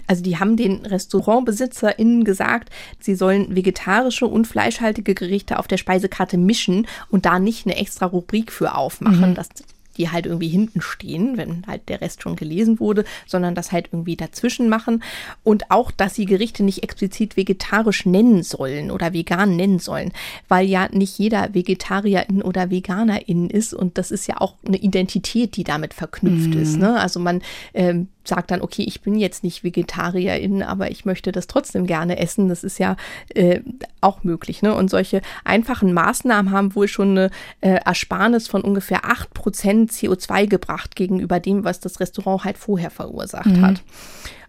[0.07, 6.37] Also die haben den RestaurantbesitzerInnen gesagt, sie sollen vegetarische und fleischhaltige Gerichte auf der Speisekarte
[6.37, 9.31] mischen und da nicht eine extra Rubrik für aufmachen.
[9.31, 9.35] Mhm.
[9.35, 9.49] Das
[9.97, 13.89] die halt irgendwie hinten stehen, wenn halt der Rest schon gelesen wurde, sondern das halt
[13.91, 15.03] irgendwie dazwischen machen.
[15.43, 20.11] Und auch, dass sie Gerichte nicht explizit vegetarisch nennen sollen oder vegan nennen sollen,
[20.47, 25.55] weil ja nicht jeder Vegetarierin oder Veganerin ist und das ist ja auch eine Identität,
[25.55, 26.61] die damit verknüpft mhm.
[26.61, 26.77] ist.
[26.77, 26.99] Ne?
[26.99, 27.41] Also man
[27.73, 32.17] ähm, sagt dann, okay, ich bin jetzt nicht Vegetarierin, aber ich möchte das trotzdem gerne
[32.17, 32.49] essen.
[32.49, 32.97] Das ist ja
[33.33, 33.61] äh,
[34.01, 34.61] auch möglich.
[34.61, 34.75] Ne?
[34.75, 37.29] Und solche einfachen Maßnahmen haben wohl schon eine
[37.61, 43.45] äh, Ersparnis von ungefähr 8% CO2 gebracht gegenüber dem, was das Restaurant halt vorher verursacht
[43.45, 43.61] mhm.
[43.65, 43.83] hat.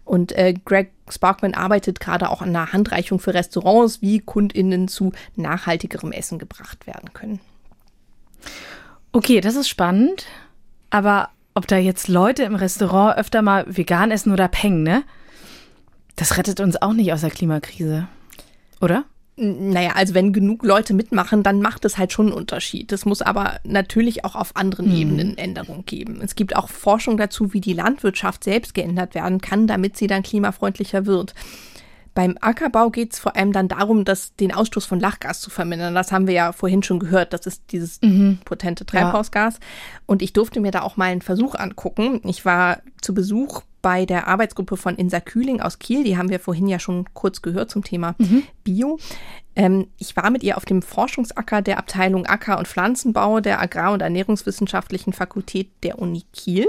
[0.05, 5.11] Und äh, Greg Sparkman arbeitet gerade auch an einer Handreichung für Restaurants, wie KundInnen zu
[5.35, 7.39] nachhaltigerem Essen gebracht werden können.
[9.11, 10.25] Okay, das ist spannend.
[10.89, 15.03] Aber ob da jetzt Leute im Restaurant öfter mal vegan essen oder peng, ne?
[16.15, 18.07] Das rettet uns auch nicht aus der Klimakrise.
[18.81, 19.05] Oder?
[19.41, 22.91] Naja, also wenn genug Leute mitmachen, dann macht es halt schon einen Unterschied.
[22.91, 24.95] Es muss aber natürlich auch auf anderen mhm.
[24.95, 26.19] Ebenen Änderungen geben.
[26.21, 30.23] Es gibt auch Forschung dazu, wie die Landwirtschaft selbst geändert werden kann, damit sie dann
[30.23, 31.33] klimafreundlicher wird.
[32.13, 35.95] Beim Ackerbau geht es vor allem dann darum, dass den Ausstoß von Lachgas zu vermindern.
[35.95, 37.31] Das haben wir ja vorhin schon gehört.
[37.31, 38.39] Das ist dieses mhm.
[38.43, 39.53] potente Treibhausgas.
[39.53, 39.59] Ja.
[40.05, 42.19] Und ich durfte mir da auch mal einen Versuch angucken.
[42.25, 46.03] Ich war zu Besuch bei der Arbeitsgruppe von Insa Kühling aus Kiel.
[46.03, 48.43] Die haben wir vorhin ja schon kurz gehört zum Thema mhm.
[48.63, 48.99] Bio.
[49.55, 53.93] Ähm, ich war mit ihr auf dem Forschungsacker der Abteilung Acker- und Pflanzenbau der Agrar-
[53.93, 56.67] und Ernährungswissenschaftlichen Fakultät der Uni Kiel.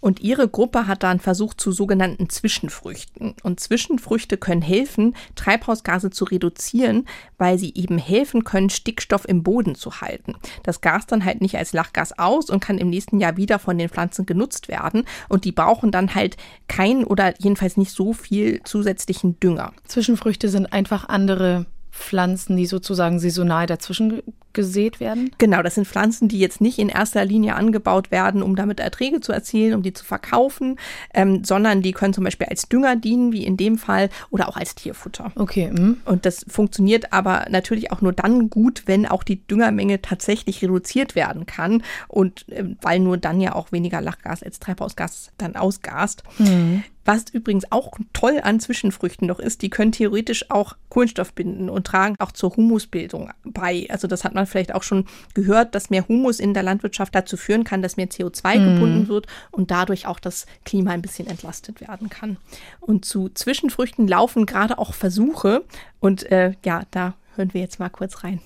[0.00, 3.34] Und ihre Gruppe hat dann versucht zu sogenannten Zwischenfrüchten.
[3.42, 7.06] Und Zwischenfrüchte können helfen, Treibhausgase zu reduzieren,
[7.38, 10.34] weil sie eben helfen können, Stickstoff im Boden zu halten.
[10.62, 13.78] Das Gas dann halt nicht als Lachgas aus und kann im nächsten Jahr wieder von
[13.78, 15.04] den Pflanzen genutzt werden.
[15.28, 16.36] Und die brauchen dann halt
[16.68, 19.72] keinen oder jedenfalls nicht so viel zusätzlichen Dünger.
[19.84, 21.66] Zwischenfrüchte sind einfach andere
[21.96, 24.22] Pflanzen, die sozusagen saisonal dazwischen
[24.52, 25.30] gesät werden?
[25.38, 29.20] Genau, das sind Pflanzen, die jetzt nicht in erster Linie angebaut werden, um damit Erträge
[29.20, 30.78] zu erzielen, um die zu verkaufen,
[31.14, 34.56] ähm, sondern die können zum Beispiel als Dünger dienen, wie in dem Fall, oder auch
[34.56, 35.30] als Tierfutter.
[35.36, 35.70] Okay.
[35.70, 35.96] Mh.
[36.06, 41.14] Und das funktioniert aber natürlich auch nur dann gut, wenn auch die Düngermenge tatsächlich reduziert
[41.14, 46.22] werden kann und äh, weil nur dann ja auch weniger Lachgas als Treibhausgas dann ausgast.
[46.38, 46.82] Mhm.
[47.06, 51.86] Was übrigens auch toll an Zwischenfrüchten noch ist, die können theoretisch auch Kohlenstoff binden und
[51.86, 53.86] tragen auch zur Humusbildung bei.
[53.90, 57.36] Also das hat man vielleicht auch schon gehört, dass mehr Humus in der Landwirtschaft dazu
[57.36, 58.74] führen kann, dass mehr CO2 mhm.
[58.74, 62.38] gebunden wird und dadurch auch das Klima ein bisschen entlastet werden kann.
[62.80, 65.64] Und zu Zwischenfrüchten laufen gerade auch Versuche
[66.00, 68.40] und äh, ja, da hören wir jetzt mal kurz rein.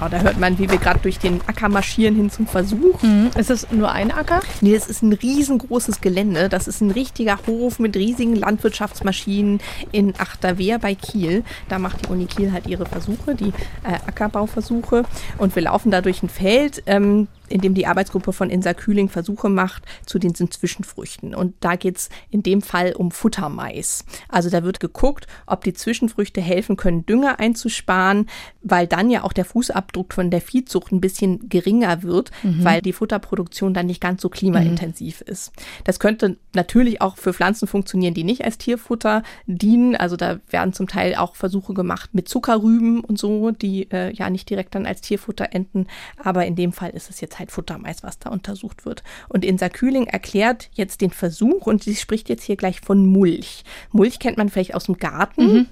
[0.00, 3.02] Genau, da hört man, wie wir gerade durch den Acker marschieren hin zum Versuch.
[3.02, 3.32] Mhm.
[3.36, 4.40] Ist das nur ein Acker?
[4.62, 6.48] Nee, das ist ein riesengroßes Gelände.
[6.48, 9.60] Das ist ein richtiger Hof mit riesigen Landwirtschaftsmaschinen
[9.92, 11.44] in Achterwehr bei Kiel.
[11.68, 13.52] Da macht die Uni Kiel halt ihre Versuche, die
[13.84, 15.04] äh, Ackerbauversuche.
[15.36, 16.82] Und wir laufen da durch ein Feld.
[16.86, 21.34] Ähm, in dem die Arbeitsgruppe von Insa Kühling Versuche macht zu den Zwischenfrüchten.
[21.34, 24.04] Und da geht es in dem Fall um Futtermais.
[24.28, 28.28] Also da wird geguckt, ob die Zwischenfrüchte helfen können, Dünger einzusparen,
[28.62, 32.64] weil dann ja auch der Fußabdruck von der Viehzucht ein bisschen geringer wird, mhm.
[32.64, 35.32] weil die Futterproduktion dann nicht ganz so klimaintensiv mhm.
[35.32, 35.52] ist.
[35.84, 39.96] Das könnte natürlich auch für Pflanzen funktionieren, die nicht als Tierfutter dienen.
[39.96, 44.30] Also da werden zum Teil auch Versuche gemacht mit Zuckerrüben und so, die äh, ja
[44.30, 45.86] nicht direkt dann als Tierfutter enden.
[46.22, 49.02] Aber in dem Fall ist es jetzt halt Futtermais, was da untersucht wird.
[49.28, 53.64] Und Insa Kühling erklärt jetzt den Versuch und sie spricht jetzt hier gleich von Mulch.
[53.90, 55.52] Mulch kennt man vielleicht aus dem Garten.
[55.52, 55.66] Mhm.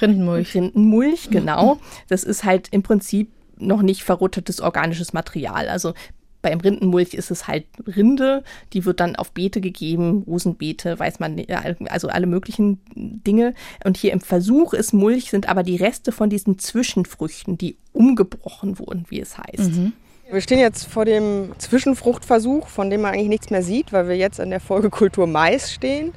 [0.00, 0.54] Rindenmulch.
[0.54, 1.78] Rindenmulch, genau.
[2.08, 5.68] Das ist halt im Prinzip noch nicht verrottetes organisches Material.
[5.68, 5.94] Also
[6.42, 8.42] beim Rindenmulch ist es halt Rinde,
[8.72, 11.40] die wird dann auf Beete gegeben, Rosenbeete, weiß man,
[11.88, 13.54] also alle möglichen Dinge.
[13.84, 18.78] Und hier im Versuch ist Mulch, sind aber die Reste von diesen Zwischenfrüchten, die umgebrochen
[18.80, 19.70] wurden, wie es heißt.
[19.70, 19.92] Mhm.
[20.32, 24.16] Wir stehen jetzt vor dem Zwischenfruchtversuch, von dem man eigentlich nichts mehr sieht, weil wir
[24.16, 26.14] jetzt an der Folgekultur Mais stehen.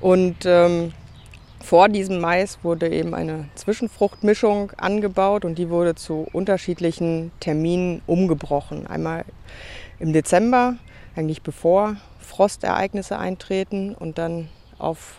[0.00, 0.92] Und ähm,
[1.62, 8.88] vor diesem Mais wurde eben eine Zwischenfruchtmischung angebaut und die wurde zu unterschiedlichen Terminen umgebrochen.
[8.88, 9.24] Einmal
[10.00, 10.74] im Dezember,
[11.14, 14.48] eigentlich bevor Frostereignisse eintreten und dann
[14.80, 15.18] auf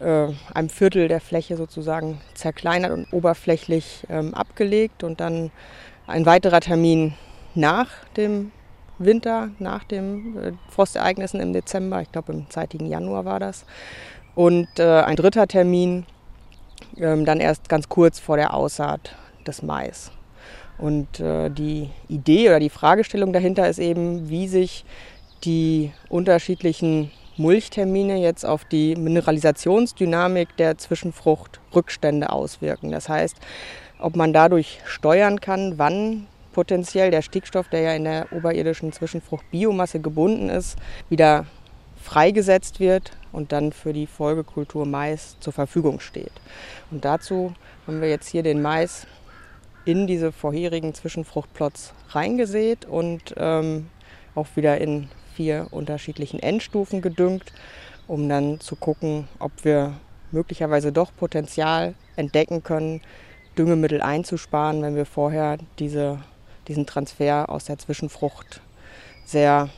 [0.00, 5.50] äh, einem Viertel der Fläche sozusagen zerkleinert und oberflächlich ähm, abgelegt und dann
[6.06, 7.12] ein weiterer Termin
[7.54, 8.52] nach dem
[8.98, 12.02] Winter nach den äh, Frostereignissen im Dezember.
[12.02, 13.64] Ich glaube, im zeitigen Januar war das.
[14.34, 16.06] Und äh, ein dritter Termin
[16.98, 20.12] ähm, dann erst ganz kurz vor der Aussaat des Mais.
[20.78, 24.84] Und äh, die Idee oder die Fragestellung dahinter ist eben, wie sich
[25.44, 32.90] die unterschiedlichen Mulchtermine jetzt auf die Mineralisationsdynamik der Zwischenfruchtrückstände auswirken.
[32.90, 33.36] Das heißt,
[33.98, 40.00] ob man dadurch steuern kann, wann potenziell der Stickstoff, der ja in der oberirdischen Zwischenfruchtbiomasse
[40.00, 40.76] gebunden ist,
[41.08, 41.46] wieder
[42.02, 46.32] freigesetzt wird und dann für die Folgekultur Mais zur Verfügung steht.
[46.90, 47.52] Und dazu
[47.86, 49.06] haben wir jetzt hier den Mais
[49.84, 53.88] in diese vorherigen Zwischenfruchtplots reingesät und ähm,
[54.34, 57.52] auch wieder in vier unterschiedlichen Endstufen gedüngt,
[58.06, 59.94] um dann zu gucken, ob wir
[60.32, 63.00] möglicherweise doch Potenzial entdecken können,
[63.58, 66.18] Düngemittel einzusparen, wenn wir vorher diese,
[66.70, 68.62] diesen Transfer aus der Zwischenfrucht
[69.26, 69.68] sehr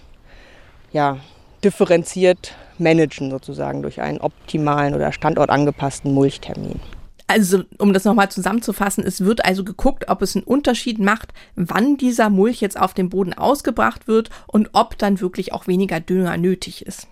[0.93, 1.19] ja,
[1.65, 6.81] differenziert managen, sozusagen durch einen optimalen oder standortangepassten Mulchtermin.
[7.27, 11.97] Also, um das nochmal zusammenzufassen, es wird also geguckt, ob es einen Unterschied macht, wann
[11.97, 16.37] dieser Mulch jetzt auf dem Boden ausgebracht wird und ob dann wirklich auch weniger Dünger
[16.37, 17.09] nötig ist.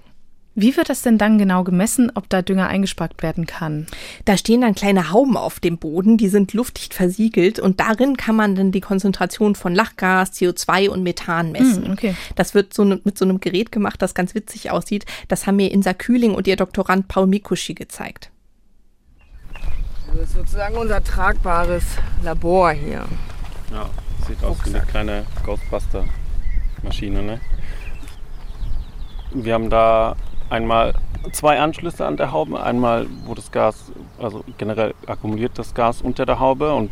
[0.57, 3.87] Wie wird das denn dann genau gemessen, ob da Dünger eingespart werden kann?
[4.25, 8.35] Da stehen dann kleine Hauben auf dem Boden, die sind luftdicht versiegelt und darin kann
[8.35, 11.89] man dann die Konzentration von Lachgas, CO2 und Methan messen.
[11.89, 12.17] Mm, okay.
[12.35, 15.07] Das wird so ne, mit so einem Gerät gemacht, das ganz witzig aussieht.
[15.29, 18.31] Das haben mir Insa Kühling und ihr Doktorand Paul Mikushi gezeigt.
[20.13, 21.85] Das ist sozusagen unser tragbares
[22.25, 23.05] Labor hier.
[23.73, 23.89] Ja,
[24.27, 27.23] sieht aus wie eine kleine Ghostbuster-Maschine.
[27.23, 27.41] Ne?
[29.33, 30.17] Wir haben da
[30.51, 30.95] einmal
[31.33, 32.63] zwei Anschlüsse an der Haube.
[32.63, 36.91] Einmal, wo das Gas, also generell akkumuliert das Gas unter der Haube und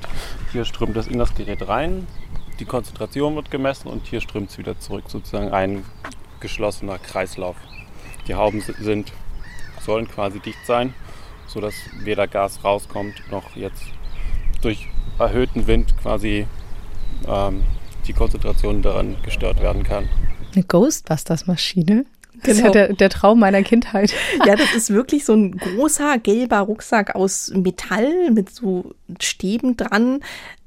[0.52, 2.06] hier strömt es in das Gerät rein.
[2.60, 5.04] Die Konzentration wird gemessen und hier strömt es wieder zurück.
[5.08, 5.84] Sozusagen ein
[6.40, 7.56] geschlossener Kreislauf.
[8.26, 9.12] Die Hauben sind,
[9.84, 10.94] sollen quasi dicht sein
[11.48, 13.84] sodass weder Gas rauskommt noch jetzt
[14.60, 14.88] durch
[15.18, 16.46] erhöhten Wind quasi
[17.26, 17.62] ähm,
[18.06, 20.08] die Konzentration daran gestört werden kann.
[20.54, 22.04] Eine Ghostbusters-Maschine?
[22.42, 22.68] Das genau.
[22.68, 24.12] ist ja der, der, Traum meiner Kindheit.
[24.46, 30.20] Ja, das ist wirklich so ein großer gelber Rucksack aus Metall mit so Stäben dran.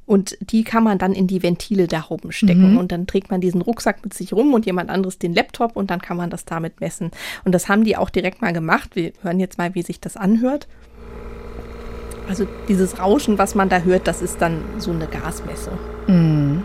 [0.05, 2.73] Und die kann man dann in die Ventile der Hauben stecken.
[2.73, 2.77] Mhm.
[2.77, 5.89] Und dann trägt man diesen Rucksack mit sich rum und jemand anderes den Laptop und
[5.89, 7.11] dann kann man das damit messen.
[7.45, 8.95] Und das haben die auch direkt mal gemacht.
[8.95, 10.67] Wir hören jetzt mal, wie sich das anhört.
[12.27, 15.71] Also dieses Rauschen, was man da hört, das ist dann so eine Gasmesse.
[16.07, 16.63] Mhm.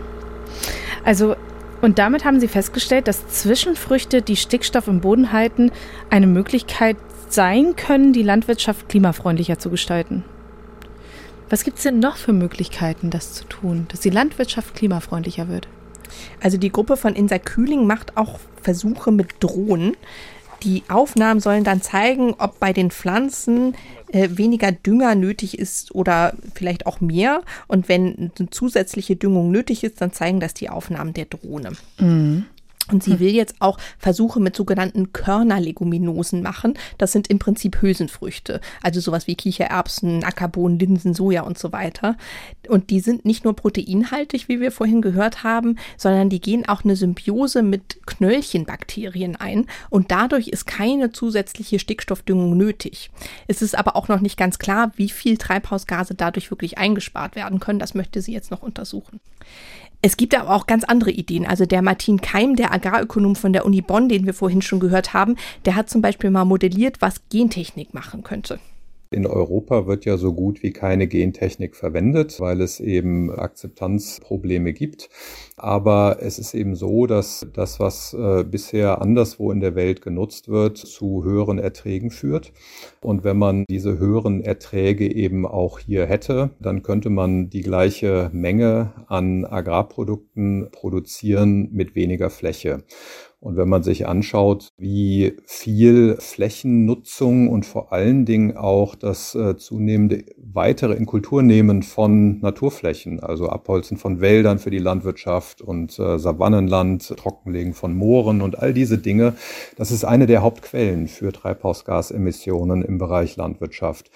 [1.05, 1.37] Also
[1.83, 5.71] und damit haben sie festgestellt, dass Zwischenfrüchte, die Stickstoff im Boden halten,
[6.11, 6.97] eine Möglichkeit
[7.29, 10.25] sein können, die Landwirtschaft klimafreundlicher zu gestalten.
[11.49, 15.69] Was gibt es denn noch für Möglichkeiten, das zu tun, dass die Landwirtschaft klimafreundlicher wird?
[16.43, 19.97] Also die Gruppe von Insa Kühling macht auch Versuche mit Drohnen.
[20.63, 23.75] Die Aufnahmen sollen dann zeigen, ob bei den Pflanzen
[24.13, 27.43] äh, weniger Dünger nötig ist oder vielleicht auch mehr.
[27.67, 31.73] Und wenn zusätzliche Düngung nötig ist, dann zeigen das die Aufnahmen der Drohne.
[31.99, 32.47] Mhm.
[32.91, 33.21] Und sie hm.
[33.21, 36.75] will jetzt auch Versuche mit sogenannten Körnerleguminosen machen.
[36.99, 42.17] Das sind im Prinzip Hülsenfrüchte, also sowas wie Kichererbsen, Ackerbohnen, Linsen, Soja und so weiter.
[42.69, 46.85] Und die sind nicht nur proteinhaltig, wie wir vorhin gehört haben, sondern die gehen auch
[46.85, 53.11] eine Symbiose mit Knöllchenbakterien ein und dadurch ist keine zusätzliche Stickstoffdüngung nötig.
[53.49, 57.61] Es ist aber auch noch nicht ganz klar, wie viel Treibhausgase dadurch wirklich eingespart werden
[57.61, 57.79] können.
[57.79, 59.21] Das möchte sie jetzt noch untersuchen.
[60.03, 61.47] Es gibt aber auch ganz andere Ideen.
[61.47, 65.15] Also der Martin Keim, der Agrarökonom von der Uni Bonn, den wir vorhin schon gehört
[65.15, 68.61] haben, der hat zum Beispiel mal modelliert, was Gentechnik machen könnte.
[69.11, 75.09] In Europa wird ja so gut wie keine Gentechnik verwendet, weil es eben Akzeptanzprobleme gibt.
[75.57, 80.49] Aber es ist eben so, dass das, was äh, bisher anderswo in der Welt genutzt
[80.49, 82.53] wird, zu höheren Erträgen führt.
[83.01, 88.31] Und wenn man diese höheren Erträge eben auch hier hätte, dann könnte man die gleiche
[88.33, 92.83] Menge an Agrarprodukten produzieren mit weniger Fläche.
[93.39, 99.57] Und wenn man sich anschaut, wie viel Flächennutzung und vor allen Dingen auch das äh,
[99.57, 107.15] zunehmende weitere Inkulturnehmen von Naturflächen, also Abholzen von Wäldern für die Landwirtschaft und äh, Savannenland,
[107.17, 109.35] Trockenlegen von Mooren und all diese Dinge,
[109.77, 114.11] das ist eine der Hauptquellen für Treibhausgasemissionen im Bereich Landwirtschaft.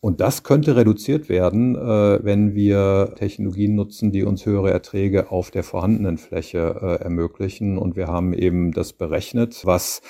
[0.00, 5.50] Und das könnte reduziert werden, äh, wenn wir Technologien nutzen, die uns höhere Erträge auf
[5.50, 7.78] der vorhandenen Fläche äh, ermöglichen.
[7.78, 10.00] Und wir haben eben das berechnet, was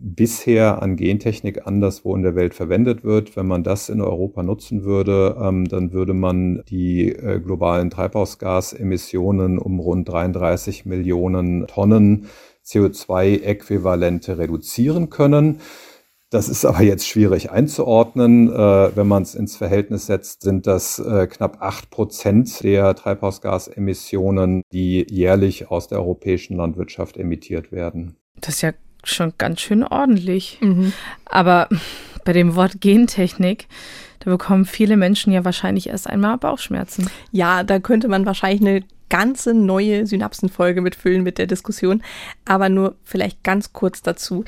[0.00, 3.36] bisher an Gentechnik anderswo in der Welt verwendet wird.
[3.36, 9.58] Wenn man das in Europa nutzen würde, ähm, dann würde man die äh, globalen Treibhausgasemissionen
[9.60, 12.26] um rund 33 Millionen Tonnen
[12.64, 15.60] CO2-Äquivalente reduzieren können.
[16.30, 18.52] Das ist aber jetzt schwierig einzuordnen.
[18.52, 24.62] Äh, wenn man es ins Verhältnis setzt, sind das äh, knapp acht Prozent der Treibhausgasemissionen,
[24.72, 28.16] die jährlich aus der europäischen Landwirtschaft emittiert werden.
[28.40, 28.72] Das ist ja
[29.04, 30.58] schon ganz schön ordentlich.
[30.60, 30.92] Mhm.
[31.26, 31.68] Aber
[32.24, 33.68] bei dem Wort Gentechnik,
[34.18, 37.08] da bekommen viele Menschen ja wahrscheinlich erst einmal Bauchschmerzen.
[37.30, 42.02] Ja, da könnte man wahrscheinlich eine ganze neue Synapsenfolge mitfüllen mit der Diskussion.
[42.44, 44.44] Aber nur vielleicht ganz kurz dazu.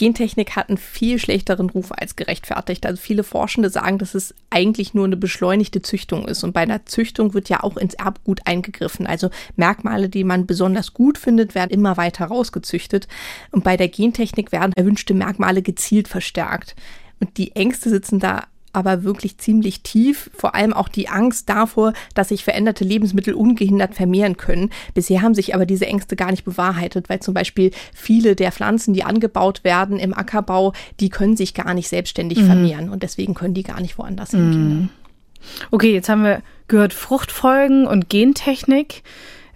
[0.00, 2.86] Gentechnik hat einen viel schlechteren Ruf als gerechtfertigt.
[2.86, 6.42] Also viele Forschende sagen, dass es eigentlich nur eine beschleunigte Züchtung ist.
[6.42, 9.06] Und bei einer Züchtung wird ja auch ins Erbgut eingegriffen.
[9.06, 13.08] Also Merkmale, die man besonders gut findet, werden immer weiter rausgezüchtet.
[13.50, 16.76] Und bei der Gentechnik werden erwünschte Merkmale gezielt verstärkt.
[17.20, 20.30] Und die Ängste sitzen da aber wirklich ziemlich tief.
[20.34, 24.70] Vor allem auch die Angst davor, dass sich veränderte Lebensmittel ungehindert vermehren können.
[24.94, 28.94] Bisher haben sich aber diese Ängste gar nicht bewahrheitet, weil zum Beispiel viele der Pflanzen,
[28.94, 32.46] die angebaut werden im Ackerbau, die können sich gar nicht selbstständig mhm.
[32.46, 34.38] vermehren und deswegen können die gar nicht woanders mhm.
[34.38, 34.90] hingehen.
[35.70, 39.02] Okay, jetzt haben wir gehört Fruchtfolgen und Gentechnik.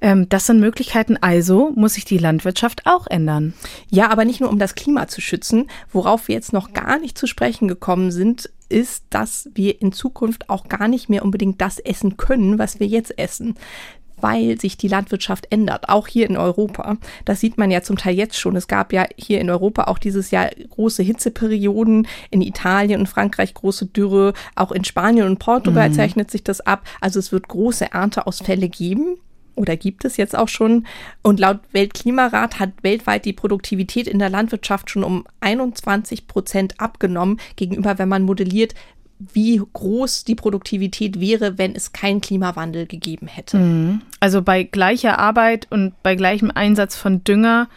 [0.00, 3.54] Ähm, das sind Möglichkeiten, also muss sich die Landwirtschaft auch ändern.
[3.88, 5.68] Ja, aber nicht nur um das Klima zu schützen.
[5.92, 10.50] Worauf wir jetzt noch gar nicht zu sprechen gekommen sind, ist, dass wir in Zukunft
[10.50, 13.56] auch gar nicht mehr unbedingt das essen können, was wir jetzt essen
[14.24, 16.96] weil sich die Landwirtschaft ändert, auch hier in Europa.
[17.26, 18.56] Das sieht man ja zum Teil jetzt schon.
[18.56, 23.52] Es gab ja hier in Europa auch dieses Jahr große Hitzeperioden, in Italien und Frankreich
[23.52, 25.94] große Dürre, auch in Spanien und Portugal mhm.
[25.94, 26.84] zeichnet sich das ab.
[27.02, 29.18] Also es wird große Ernteausfälle geben
[29.54, 30.86] oder gibt es jetzt auch schon.
[31.22, 37.38] Und laut Weltklimarat hat weltweit die Produktivität in der Landwirtschaft schon um 21 Prozent abgenommen
[37.56, 38.74] gegenüber, wenn man modelliert,
[39.18, 43.58] wie groß die Produktivität wäre, wenn es keinen Klimawandel gegeben hätte.
[43.58, 44.02] Mhm.
[44.20, 47.68] Also bei gleicher Arbeit und bei gleichem Einsatz von Dünger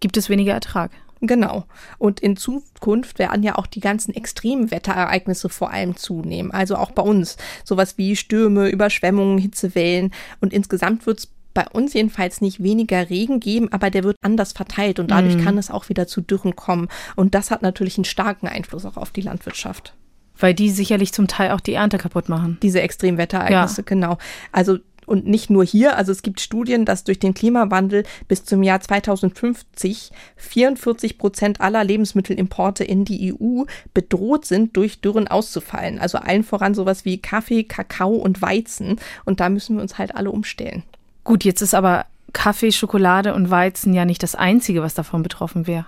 [0.00, 0.90] gibt es weniger Ertrag.
[1.22, 1.64] Genau.
[1.98, 6.50] Und in Zukunft werden ja auch die ganzen extremen Wetterereignisse vor allem zunehmen.
[6.50, 7.36] Also auch bei uns.
[7.64, 10.12] Sowas wie Stürme, Überschwemmungen, Hitzewellen.
[10.40, 14.52] Und insgesamt wird es bei uns jedenfalls nicht weniger Regen geben, aber der wird anders
[14.52, 15.44] verteilt und dadurch mhm.
[15.44, 16.88] kann es auch wieder zu Dürren kommen.
[17.16, 19.94] Und das hat natürlich einen starken Einfluss auch auf die Landwirtschaft.
[20.38, 22.56] Weil die sicherlich zum Teil auch die Ernte kaputt machen.
[22.62, 23.84] Diese Extremwetterereignisse, ja.
[23.84, 24.16] genau.
[24.52, 24.78] Also
[25.10, 28.80] und nicht nur hier, also es gibt Studien, dass durch den Klimawandel bis zum Jahr
[28.80, 35.98] 2050 44 Prozent aller Lebensmittelimporte in die EU bedroht sind, durch Dürren auszufallen.
[35.98, 39.00] Also allen voran sowas wie Kaffee, Kakao und Weizen.
[39.24, 40.84] Und da müssen wir uns halt alle umstellen.
[41.24, 45.66] Gut, jetzt ist aber Kaffee, Schokolade und Weizen ja nicht das Einzige, was davon betroffen
[45.66, 45.86] wäre.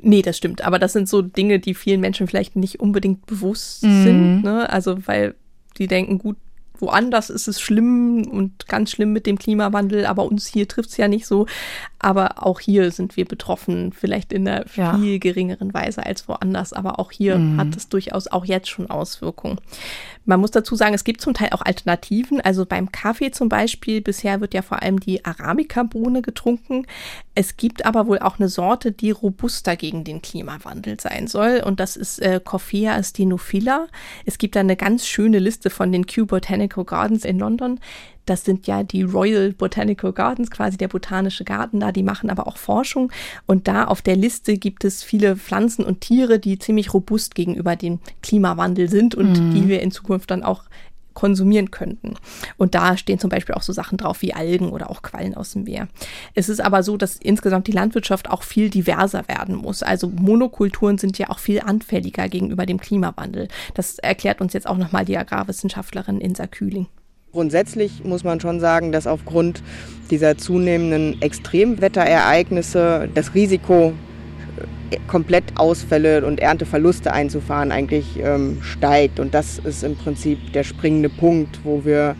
[0.00, 0.62] Nee, das stimmt.
[0.62, 4.02] Aber das sind so Dinge, die vielen Menschen vielleicht nicht unbedingt bewusst mhm.
[4.04, 4.42] sind.
[4.44, 4.70] Ne?
[4.70, 5.34] Also, weil
[5.76, 6.36] die denken, gut,
[6.80, 10.96] woanders ist es schlimm und ganz schlimm mit dem Klimawandel, aber uns hier trifft es
[10.96, 11.46] ja nicht so.
[11.98, 14.96] Aber auch hier sind wir betroffen, vielleicht in einer ja.
[14.96, 16.72] viel geringeren Weise als woanders.
[16.72, 17.58] Aber auch hier mhm.
[17.58, 19.58] hat es durchaus auch jetzt schon Auswirkungen.
[20.24, 22.40] Man muss dazu sagen, es gibt zum Teil auch Alternativen.
[22.40, 26.86] Also beim Kaffee zum Beispiel, bisher wird ja vor allem die Arabica-Bohne getrunken.
[27.34, 31.62] Es gibt aber wohl auch eine Sorte, die robuster gegen den Klimawandel sein soll.
[31.64, 33.88] Und das ist äh, Coffea stenophila.
[34.26, 36.26] Es gibt da eine ganz schöne Liste von den Kew
[36.68, 37.80] Botanical Gardens in London.
[38.26, 41.92] Das sind ja die Royal Botanical Gardens, quasi der botanische Garten da.
[41.92, 43.10] Die machen aber auch Forschung.
[43.46, 47.74] Und da auf der Liste gibt es viele Pflanzen und Tiere, die ziemlich robust gegenüber
[47.74, 49.54] dem Klimawandel sind und mhm.
[49.54, 50.64] die wir in Zukunft dann auch
[51.18, 52.14] konsumieren könnten.
[52.58, 55.50] Und da stehen zum Beispiel auch so Sachen drauf wie Algen oder auch Quallen aus
[55.50, 55.88] dem Meer.
[56.36, 59.82] Es ist aber so, dass insgesamt die Landwirtschaft auch viel diverser werden muss.
[59.82, 63.48] Also Monokulturen sind ja auch viel anfälliger gegenüber dem Klimawandel.
[63.74, 66.86] Das erklärt uns jetzt auch nochmal die Agrarwissenschaftlerin Insa Kühling.
[67.32, 69.60] Grundsätzlich muss man schon sagen, dass aufgrund
[70.12, 73.92] dieser zunehmenden Extremwetterereignisse das Risiko,
[75.06, 79.20] komplett Ausfälle und Ernteverluste einzufahren, eigentlich ähm, steigt.
[79.20, 82.16] Und das ist im Prinzip der springende Punkt, wo wir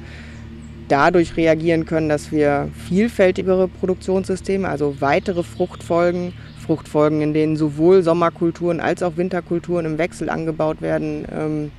[0.88, 6.32] dadurch reagieren können, dass wir vielfältigere Produktionssysteme, also weitere Fruchtfolgen,
[6.66, 11.70] Fruchtfolgen, in denen sowohl Sommerkulturen als auch Winterkulturen im Wechsel angebaut werden, ähm,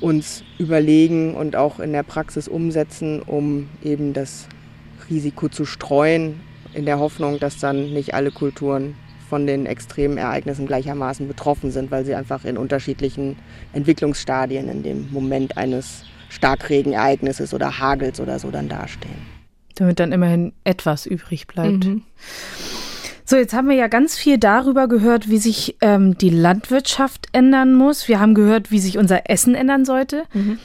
[0.00, 4.46] uns überlegen und auch in der Praxis umsetzen, um eben das
[5.08, 6.40] Risiko zu streuen,
[6.74, 8.94] in der Hoffnung, dass dann nicht alle Kulturen
[9.32, 13.38] von den extremen Ereignissen gleichermaßen betroffen sind, weil sie einfach in unterschiedlichen
[13.72, 19.16] Entwicklungsstadien in dem Moment eines Starkregenereignisses oder Hagels oder so dann dastehen.
[19.76, 21.86] Damit dann immerhin etwas übrig bleibt.
[21.86, 22.02] Mhm.
[23.24, 27.72] So, jetzt haben wir ja ganz viel darüber gehört, wie sich ähm, die Landwirtschaft ändern
[27.72, 28.08] muss.
[28.08, 30.24] Wir haben gehört, wie sich unser Essen ändern sollte.
[30.34, 30.58] Mhm.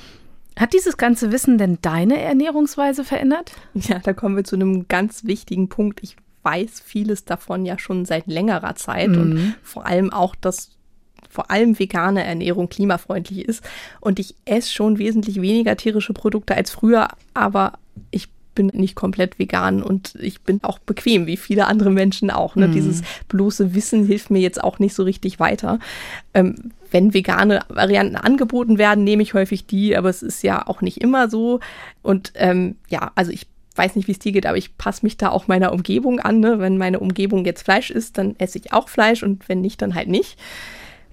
[0.59, 3.53] Hat dieses ganze Wissen denn deine Ernährungsweise verändert?
[3.75, 6.03] Ja, da kommen wir zu einem ganz wichtigen Punkt.
[6.03, 9.21] Ich weiß vieles davon ja schon seit längerer Zeit mhm.
[9.21, 10.71] und vor allem auch, dass
[11.29, 13.63] vor allem vegane Ernährung klimafreundlich ist.
[13.99, 17.73] Und ich esse schon wesentlich weniger tierische Produkte als früher, aber
[18.11, 22.55] ich bin nicht komplett vegan und ich bin auch bequem, wie viele andere Menschen auch.
[22.55, 22.69] Ne?
[22.69, 22.71] Mhm.
[22.71, 25.79] Dieses bloße Wissen hilft mir jetzt auch nicht so richtig weiter.
[26.33, 30.81] Ähm, wenn vegane Varianten angeboten werden, nehme ich häufig die, aber es ist ja auch
[30.81, 31.59] nicht immer so.
[32.01, 33.45] Und ähm, ja, also ich
[33.77, 36.39] weiß nicht, wie es dir geht, aber ich passe mich da auch meiner Umgebung an.
[36.39, 36.59] Ne?
[36.59, 39.95] Wenn meine Umgebung jetzt Fleisch isst, dann esse ich auch Fleisch und wenn nicht, dann
[39.95, 40.37] halt nicht.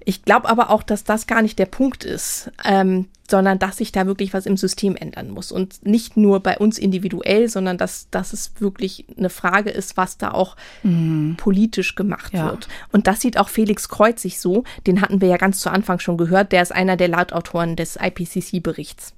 [0.07, 3.91] Ich glaube aber auch, dass das gar nicht der Punkt ist, ähm, sondern dass sich
[3.91, 5.51] da wirklich was im System ändern muss.
[5.51, 10.19] Und nicht nur bei uns individuell, sondern dass, dass es wirklich eine Frage ist, was
[10.19, 11.35] da auch mhm.
[11.37, 12.45] politisch gemacht ja.
[12.45, 12.67] wird.
[12.91, 14.63] Und das sieht auch Felix Kreuzig so.
[14.85, 16.51] Den hatten wir ja ganz zu Anfang schon gehört.
[16.51, 19.13] Der ist einer der Leitautoren des IPCC-Berichts.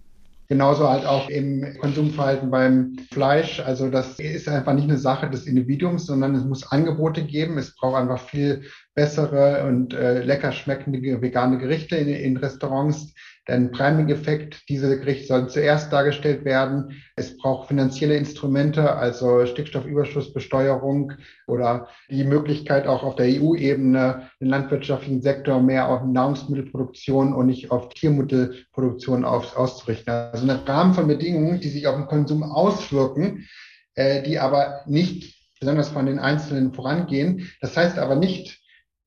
[0.49, 3.59] Genauso halt auch im Konsumverhalten beim Fleisch.
[3.59, 7.57] Also das ist einfach nicht eine Sache des Individuums, sondern es muss Angebote geben.
[7.57, 8.63] Es braucht einfach viel
[8.95, 13.13] bessere und äh, lecker schmeckende vegane Gerichte in, in Restaurants.
[13.47, 17.01] Denn Priming-Effekt, diese Gerichte sollen zuerst dargestellt werden.
[17.15, 21.13] Es braucht finanzielle Instrumente, also Stickstoffüberschussbesteuerung
[21.47, 27.71] oder die Möglichkeit auch auf der EU-Ebene den landwirtschaftlichen Sektor mehr auf Nahrungsmittelproduktion und nicht
[27.71, 30.11] auf Tiermittelproduktion auf, auszurichten.
[30.11, 33.47] Also ein Rahmen von Bedingungen, die sich auf den Konsum auswirken,
[33.95, 37.49] äh, die aber nicht besonders von den Einzelnen vorangehen.
[37.61, 38.59] Das heißt aber nicht,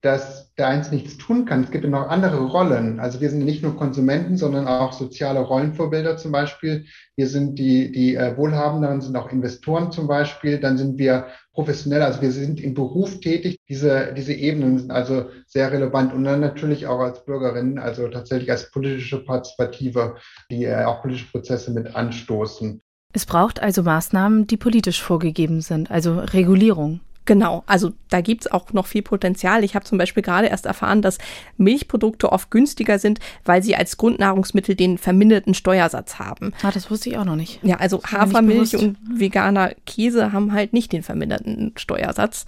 [0.03, 1.65] dass der eins nichts tun kann.
[1.65, 3.01] Es gibt ja noch andere Rollen.
[3.01, 6.87] Also wir sind nicht nur Konsumenten, sondern auch soziale Rollenvorbilder zum Beispiel.
[7.17, 10.59] Wir sind die, die äh, Wohlhabenden, sind auch Investoren zum Beispiel.
[10.59, 13.59] Dann sind wir professionell, also wir sind im Beruf tätig.
[13.69, 16.15] Diese, diese Ebenen sind also sehr relevant.
[16.15, 20.17] Und dann natürlich auch als Bürgerinnen, also tatsächlich als politische Partizipative,
[20.51, 22.81] die äh, auch politische Prozesse mit anstoßen.
[23.13, 27.01] Es braucht also Maßnahmen, die politisch vorgegeben sind, also Regulierung.
[27.27, 29.63] Genau, also da gibt's auch noch viel Potenzial.
[29.63, 31.19] Ich habe zum Beispiel gerade erst erfahren, dass
[31.59, 36.53] Milchprodukte oft günstiger sind, weil sie als Grundnahrungsmittel den verminderten Steuersatz haben.
[36.63, 37.61] Ah, das wusste ich auch noch nicht.
[37.63, 42.47] Ja, also Hafermilch und veganer Käse haben halt nicht den verminderten Steuersatz.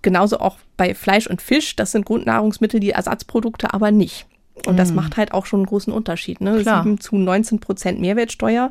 [0.00, 4.26] Genauso auch bei Fleisch und Fisch, das sind Grundnahrungsmittel, die Ersatzprodukte aber nicht.
[4.66, 4.94] Und das mm.
[4.94, 6.40] macht halt auch schon einen großen Unterschied.
[6.40, 6.60] Ne?
[6.60, 6.82] Klar.
[6.82, 8.70] 7 zu 19 Prozent Mehrwertsteuer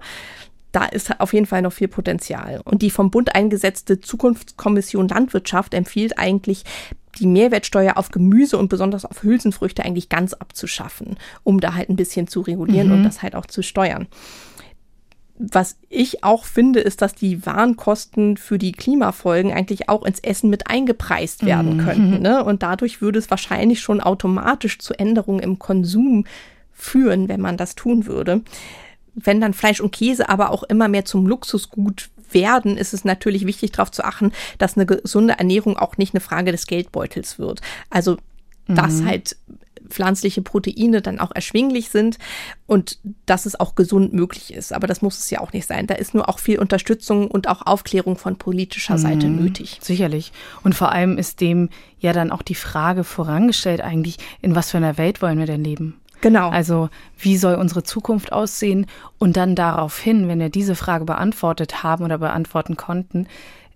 [0.71, 2.61] da ist auf jeden Fall noch viel Potenzial.
[2.63, 6.63] Und die vom Bund eingesetzte Zukunftskommission Landwirtschaft empfiehlt eigentlich,
[7.19, 11.97] die Mehrwertsteuer auf Gemüse und besonders auf Hülsenfrüchte eigentlich ganz abzuschaffen, um da halt ein
[11.97, 12.93] bisschen zu regulieren mhm.
[12.93, 14.07] und das halt auch zu steuern.
[15.37, 20.49] Was ich auch finde, ist, dass die Warenkosten für die Klimafolgen eigentlich auch ins Essen
[20.49, 21.83] mit eingepreist werden mhm.
[21.83, 22.11] könnten.
[22.21, 22.43] Ne?
[22.43, 26.25] Und dadurch würde es wahrscheinlich schon automatisch zu Änderungen im Konsum
[26.71, 28.41] führen, wenn man das tun würde
[29.15, 33.45] wenn dann Fleisch und Käse aber auch immer mehr zum Luxusgut werden, ist es natürlich
[33.45, 37.61] wichtig darauf zu achten, dass eine gesunde Ernährung auch nicht eine Frage des Geldbeutels wird.
[37.89, 38.17] Also,
[38.67, 39.05] dass mhm.
[39.07, 39.35] halt
[39.89, 42.17] pflanzliche Proteine dann auch erschwinglich sind
[42.65, 44.73] und dass es auch gesund möglich ist.
[44.73, 45.87] Aber das muss es ja auch nicht sein.
[45.87, 49.79] Da ist nur auch viel Unterstützung und auch Aufklärung von politischer Seite mhm, nötig.
[49.81, 50.31] Sicherlich.
[50.63, 54.77] Und vor allem ist dem ja dann auch die Frage vorangestellt eigentlich, in was für
[54.77, 56.00] einer Welt wollen wir denn leben?
[56.21, 56.49] Genau.
[56.49, 58.85] Also wie soll unsere Zukunft aussehen?
[59.17, 63.27] Und dann daraufhin, wenn wir diese Frage beantwortet haben oder beantworten konnten,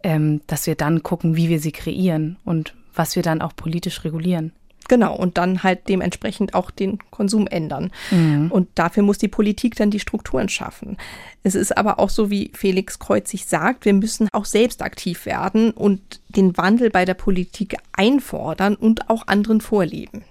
[0.03, 4.03] ähm, dass wir dann gucken, wie wir sie kreieren und was wir dann auch politisch
[4.03, 4.53] regulieren.
[4.87, 7.91] Genau, und dann halt dementsprechend auch den Konsum ändern.
[8.11, 8.51] Mhm.
[8.51, 10.97] Und dafür muss die Politik dann die Strukturen schaffen.
[11.41, 15.71] Es ist aber auch so, wie Felix Kreuzig sagt, wir müssen auch selbst aktiv werden
[15.71, 20.23] und den Wandel bei der Politik einfordern und auch anderen vorleben.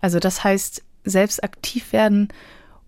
[0.00, 2.28] Also das heißt, selbst aktiv werden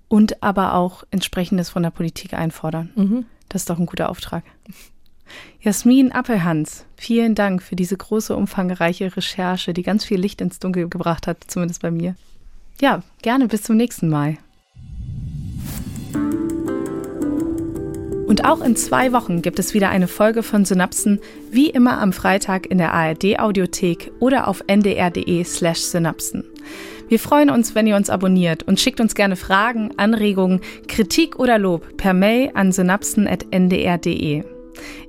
[0.09, 2.91] und aber auch entsprechendes von der Politik einfordern.
[2.95, 3.27] Mhm.
[3.49, 4.45] Das ist doch ein guter Auftrag.
[5.61, 10.89] Jasmin Appelhans, vielen Dank für diese große, umfangreiche Recherche, die ganz viel Licht ins Dunkel
[10.89, 12.17] gebracht hat, zumindest bei mir.
[12.81, 14.39] Ja, gerne bis zum nächsten Mal.
[18.27, 21.19] Und auch in zwei Wochen gibt es wieder eine Folge von Synapsen,
[21.51, 26.45] wie immer am Freitag in der ARD-Audiothek oder auf ndr.de/slash synapsen.
[27.11, 31.59] Wir freuen uns, wenn ihr uns abonniert und schickt uns gerne Fragen, Anregungen, Kritik oder
[31.59, 34.45] Lob per Mail an synapsen.ndr.de.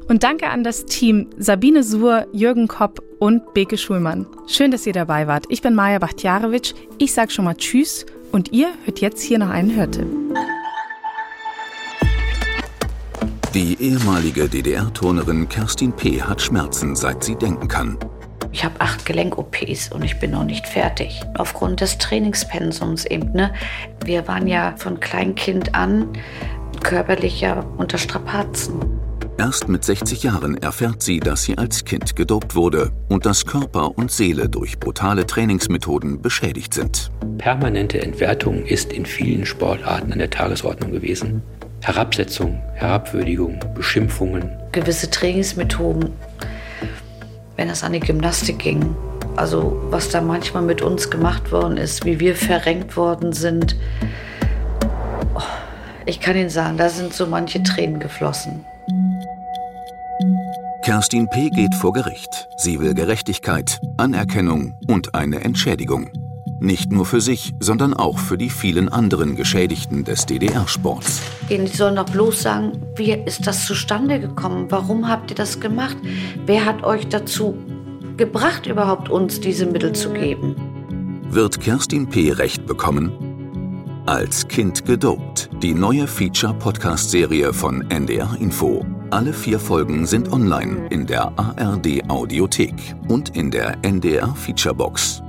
[0.07, 4.25] Und danke an das Team Sabine Suhr, Jürgen Kopp und Beke Schulmann.
[4.47, 5.45] Schön, dass ihr dabei wart.
[5.49, 6.73] Ich bin Maja Bachtjarewitsch.
[6.97, 10.07] Ich sage schon mal Tschüss und ihr hört jetzt hier noch einen Hörtipp.
[13.53, 16.19] Die ehemalige DDR-Turnerin Kerstin P.
[16.19, 17.99] hat Schmerzen, seit sie denken kann.
[18.53, 21.21] Ich habe acht Gelenk-OPs und ich bin noch nicht fertig.
[21.37, 23.31] Aufgrund des Trainingspensums eben.
[23.31, 23.53] Ne?
[24.03, 26.09] Wir waren ja von Kleinkind an
[26.83, 28.79] körperlich ja unter Strapazen.
[29.37, 33.97] Erst mit 60 Jahren erfährt sie, dass sie als Kind gedopt wurde und dass Körper
[33.97, 37.09] und Seele durch brutale Trainingsmethoden beschädigt sind.
[37.37, 41.41] Permanente Entwertung ist in vielen Sportarten an der Tagesordnung gewesen.
[41.81, 44.49] Herabsetzung, Herabwürdigung, Beschimpfungen.
[44.71, 46.11] Gewisse Trainingsmethoden,
[47.61, 48.95] wenn es an die Gymnastik ging,
[49.35, 53.75] also was da manchmal mit uns gemacht worden ist, wie wir verrenkt worden sind.
[55.35, 55.43] Oh,
[56.07, 58.65] ich kann Ihnen sagen, da sind so manche Tränen geflossen.
[60.83, 61.51] Kerstin P.
[61.51, 62.47] geht vor Gericht.
[62.57, 66.09] Sie will Gerechtigkeit, Anerkennung und eine Entschädigung.
[66.63, 71.19] Nicht nur für sich, sondern auch für die vielen anderen Geschädigten des DDR-Sports.
[71.49, 74.67] Die sollen doch bloß sagen, wie ist das zustande gekommen?
[74.69, 75.97] Warum habt ihr das gemacht?
[76.45, 77.55] Wer hat euch dazu
[78.15, 80.55] gebracht, überhaupt uns diese Mittel zu geben?
[81.31, 82.31] Wird Kerstin P.
[82.31, 83.11] Recht bekommen?
[84.05, 88.85] Als Kind gedopt, die neue Feature-Podcast-Serie von NDR Info.
[89.09, 92.75] Alle vier Folgen sind online in der ARD Audiothek
[93.07, 95.23] und in der NDR Featurebox.